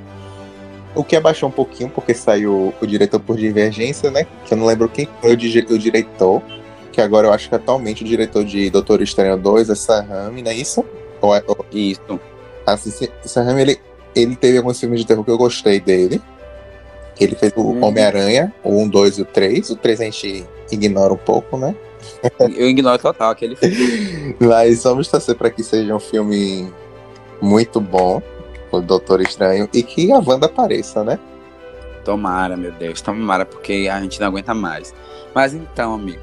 O 0.96 1.04
que 1.04 1.16
abaixou 1.16 1.48
um 1.48 1.52
pouquinho, 1.52 1.92
porque 1.92 2.16
saiu 2.16 2.74
o 2.82 2.88
diretor 2.88 3.20
por 3.20 3.38
divergência, 3.38 4.10
né? 4.10 4.26
Que 4.46 4.56
eu 4.56 4.58
não 4.58 4.66
lembro 4.66 4.90
quem 4.90 5.08
foi 5.22 5.34
o, 5.34 5.36
o 5.36 5.78
diretor. 5.78 6.42
Que 6.92 7.02
agora 7.02 7.28
eu 7.28 7.34
acho 7.34 7.50
que 7.50 7.54
atualmente 7.54 8.04
o 8.04 8.08
diretor 8.08 8.44
de 8.44 8.72
Doutor 8.72 9.00
Estranho 9.04 9.38
2 9.38 9.70
é 9.70 9.76
Sam 9.76 10.08
Raimi, 10.10 10.42
não 10.42 10.50
é 10.50 10.56
isso? 10.56 10.84
Ou 11.22 11.36
é, 11.36 11.44
ou... 11.46 11.64
Isso. 11.72 12.20
Assim, 12.66 13.08
Sam 13.26 13.44
Raimi, 13.44 13.62
ele, 13.62 13.80
ele 14.16 14.36
teve 14.36 14.58
alguns 14.58 14.80
filmes 14.80 15.02
de 15.02 15.06
terror 15.06 15.24
que 15.24 15.30
eu 15.30 15.38
gostei 15.38 15.80
dele. 15.80 16.20
Ele 17.20 17.36
fez 17.36 17.54
o 17.56 17.62
hum. 17.62 17.84
Homem-Aranha, 17.84 18.52
o 18.64 18.82
1, 18.82 18.90
2 18.90 19.18
e 19.20 19.22
o 19.22 19.26
3. 19.26 19.70
O 19.70 19.76
3 19.76 20.02
a 20.02 20.04
gente 20.06 20.48
ignora 20.72 21.14
um 21.14 21.18
pouco, 21.18 21.58
né? 21.58 21.76
Eu 22.56 22.70
ignoro 22.70 22.98
total 23.02 23.32
aquele 23.32 23.56
filme. 23.56 24.36
Mas 24.40 24.84
vamos 24.84 25.08
torcer 25.08 25.36
para 25.36 25.50
que 25.50 25.64
seja 25.64 25.96
um 25.96 26.00
filme 26.00 26.72
muito 27.42 27.80
bom, 27.80 28.22
o 28.72 28.80
Doutor 28.80 29.22
Estranho, 29.22 29.70
e 29.74 29.84
que 29.84 30.12
a 30.12 30.20
Wanda 30.20 30.48
apareça, 30.48 31.04
né? 31.04 31.20
Tomara, 32.04 32.56
meu 32.56 32.72
Deus, 32.72 33.02
tomara, 33.02 33.46
porque 33.46 33.90
a 33.92 34.00
gente 34.02 34.20
não 34.20 34.28
aguenta 34.28 34.54
mais. 34.54 34.94
Mas 35.36 35.54
então, 35.54 35.94
amigo, 35.94 36.20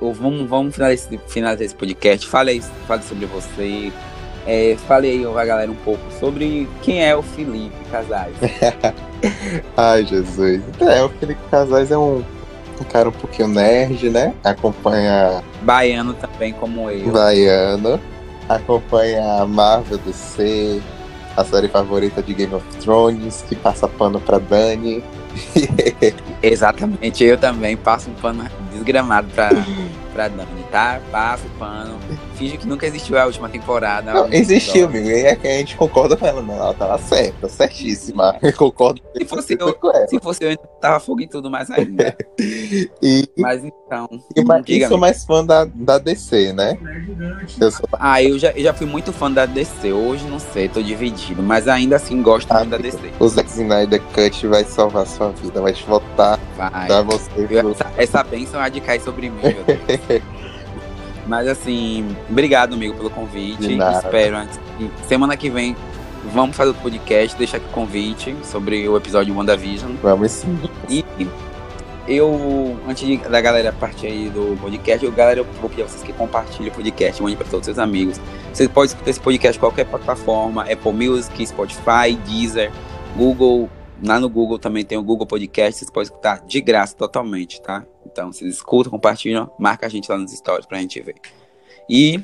vamos, 0.00 0.48
vamos 0.48 0.74
finalizar, 0.74 1.18
finalizar 1.26 1.64
esse 1.64 1.74
podcast. 1.74 2.26
Fale, 2.26 2.60
fale 2.86 3.02
sobre 3.02 3.26
você. 3.26 3.92
É, 4.46 4.76
fale 4.86 5.08
aí 5.08 5.24
a 5.24 5.44
galera 5.44 5.70
um 5.70 5.76
pouco 5.76 6.02
sobre 6.20 6.68
quem 6.82 7.02
é 7.02 7.16
o 7.16 7.22
Felipe 7.22 7.74
Casais. 7.90 8.34
Ai, 9.76 10.04
Jesus. 10.04 10.62
É, 10.80 11.02
o 11.02 11.08
Felipe 11.08 11.40
Casais 11.50 11.90
é 11.90 11.96
um 11.96 12.22
um 12.80 12.84
cara 12.84 13.08
um 13.08 13.12
pouquinho 13.12 13.48
nerd, 13.48 14.10
né? 14.10 14.34
Acompanha. 14.42 15.42
Baiano 15.62 16.14
também, 16.14 16.52
como 16.52 16.90
eu. 16.90 17.10
Baiano. 17.10 18.00
Acompanha 18.48 19.42
a 19.42 19.46
Marvel 19.46 19.98
do 19.98 20.12
C, 20.12 20.82
a 21.36 21.44
série 21.44 21.68
favorita 21.68 22.22
de 22.22 22.34
Game 22.34 22.54
of 22.54 22.64
Thrones, 22.78 23.44
que 23.48 23.56
passa 23.56 23.88
pano 23.88 24.20
pra 24.20 24.38
Dani. 24.38 25.02
Exatamente, 26.42 27.24
eu 27.24 27.38
também 27.38 27.76
passo 27.76 28.10
um 28.10 28.14
pano 28.14 28.44
desgramado 28.70 29.28
pra, 29.34 29.50
pra 30.14 30.28
Dani, 30.28 30.64
tá? 30.70 31.00
Passo 31.10 31.44
pano. 31.58 31.98
Finge 32.36 32.56
que 32.56 32.66
nunca 32.66 32.86
existiu 32.86 33.18
a 33.18 33.26
última 33.26 33.48
temporada. 33.48 34.12
Não, 34.12 34.32
existiu, 34.32 34.86
amigo. 34.86 35.08
E 35.08 35.24
é 35.24 35.36
que 35.36 35.46
a 35.46 35.58
gente 35.58 35.76
concorda 35.76 36.16
com 36.16 36.24
ela, 36.24 36.40
não. 36.40 36.54
Ela 36.54 36.74
tava 36.74 36.98
certa, 36.98 37.48
certíssima. 37.48 38.36
Eu 38.40 38.52
concordo. 38.52 39.02
Se 39.16 39.24
fosse 39.24 39.56
eu, 39.58 39.78
se 40.08 40.20
fosse 40.20 40.44
eu, 40.44 40.50
eu 40.52 40.56
tava 40.80 41.00
fogo 41.00 41.20
em 41.20 41.28
tudo 41.28 41.50
mais 41.50 41.70
ainda. 41.70 42.16
e, 43.02 43.28
mas 43.36 43.64
então. 43.64 44.08
E, 44.34 44.44
mas, 44.44 44.64
eu 44.68 44.88
sou 44.88 44.98
mais 44.98 45.24
fã 45.24 45.44
da, 45.44 45.64
da 45.64 45.98
DC, 45.98 46.52
né? 46.52 46.78
Eu 47.60 47.70
sou... 47.70 47.88
Ah, 47.92 48.22
eu 48.22 48.38
já, 48.38 48.50
eu 48.52 48.62
já 48.62 48.72
fui 48.72 48.86
muito 48.86 49.12
fã 49.12 49.30
da 49.30 49.46
DC. 49.46 49.92
Hoje 49.92 50.24
não 50.26 50.38
sei, 50.38 50.68
tô 50.68 50.80
dividido. 50.80 51.42
Mas 51.42 51.66
ainda 51.66 51.96
assim 51.96 52.22
gosto 52.22 52.50
ah, 52.52 52.60
muito 52.60 52.70
da 52.70 52.78
DC. 52.78 52.98
O 53.18 53.28
Zack 53.28 53.50
Snyder 53.50 54.00
Cut 54.12 54.46
vai 54.46 54.64
salvar 54.64 55.06
sua 55.06 55.30
vida, 55.30 55.60
vai 55.60 55.72
te 55.72 55.84
voltar. 55.84 56.38
Vai. 56.56 56.88
Dar 56.88 57.02
você 57.02 57.30
essa, 57.50 57.92
essa 57.96 58.22
bênção 58.22 58.60
há 58.60 58.68
de 58.68 58.80
cair 58.80 59.00
sobre 59.00 59.30
mim, 59.30 59.42
meu 59.42 59.64
Deus. 59.64 60.22
Mas 61.26 61.48
assim, 61.48 62.14
obrigado, 62.28 62.74
amigo, 62.74 62.94
pelo 62.94 63.10
convite. 63.10 63.78
Espero 63.94 64.36
antes. 64.36 64.60
Semana 65.06 65.36
que 65.36 65.48
vem 65.48 65.74
vamos 66.32 66.56
fazer 66.56 66.70
o 66.70 66.74
podcast, 66.74 67.36
deixar 67.36 67.58
aqui 67.58 67.66
o 67.66 67.72
convite 67.72 68.34
sobre 68.42 68.88
o 68.88 68.96
episódio 68.96 69.34
WandaVision. 69.36 69.92
Vamos 70.02 70.30
sim. 70.30 70.58
E 70.88 71.04
eu, 72.06 72.78
antes 72.88 73.20
da 73.20 73.40
galera 73.40 73.72
partir 73.72 74.06
aí 74.06 74.28
do 74.28 74.58
podcast, 74.60 75.04
eu, 75.04 75.12
galera, 75.12 75.40
eu 75.40 75.46
vou 75.60 75.70
pedir 75.70 75.82
a 75.82 75.88
vocês 75.88 76.02
que 76.02 76.12
compartilhem 76.12 76.70
o 76.70 76.74
podcast, 76.74 77.22
mande 77.22 77.36
para 77.36 77.46
todos 77.46 77.60
os 77.60 77.74
seus 77.74 77.78
amigos. 77.78 78.20
Você 78.52 78.68
pode 78.68 78.92
escutar 78.92 79.10
esse 79.10 79.20
podcast 79.20 79.56
em 79.56 79.60
qualquer 79.60 79.86
plataforma, 79.86 80.62
Apple 80.62 80.92
Music, 80.92 81.46
Spotify, 81.46 82.14
Deezer, 82.26 82.70
Google. 83.16 83.68
Lá 84.02 84.18
no 84.18 84.28
Google 84.28 84.58
também 84.58 84.84
tem 84.84 84.98
o 84.98 85.02
Google 85.02 85.26
Podcast, 85.26 85.78
vocês 85.78 85.90
podem 85.90 86.04
escutar 86.04 86.44
de 86.44 86.60
graça 86.60 86.96
totalmente, 86.96 87.60
tá? 87.62 87.84
Então, 88.06 88.32
vocês 88.32 88.54
escutam, 88.54 88.90
compartilham, 88.90 89.50
marca 89.58 89.86
a 89.86 89.88
gente 89.88 90.10
lá 90.10 90.18
nos 90.18 90.32
stories 90.32 90.66
pra 90.66 90.78
gente 90.78 91.00
ver. 91.00 91.16
E 91.88 92.20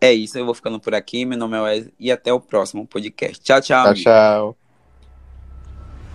é 0.00 0.12
isso, 0.12 0.38
eu 0.38 0.44
vou 0.44 0.54
ficando 0.54 0.78
por 0.78 0.94
aqui. 0.94 1.24
Meu 1.24 1.38
nome 1.38 1.56
é 1.56 1.60
Wesley 1.60 1.94
e 1.98 2.10
até 2.10 2.32
o 2.32 2.40
próximo 2.40 2.86
podcast. 2.86 3.42
Tchau, 3.42 3.60
tchau. 3.60 3.84
Tchau, 3.84 3.94
tchau. 3.94 4.67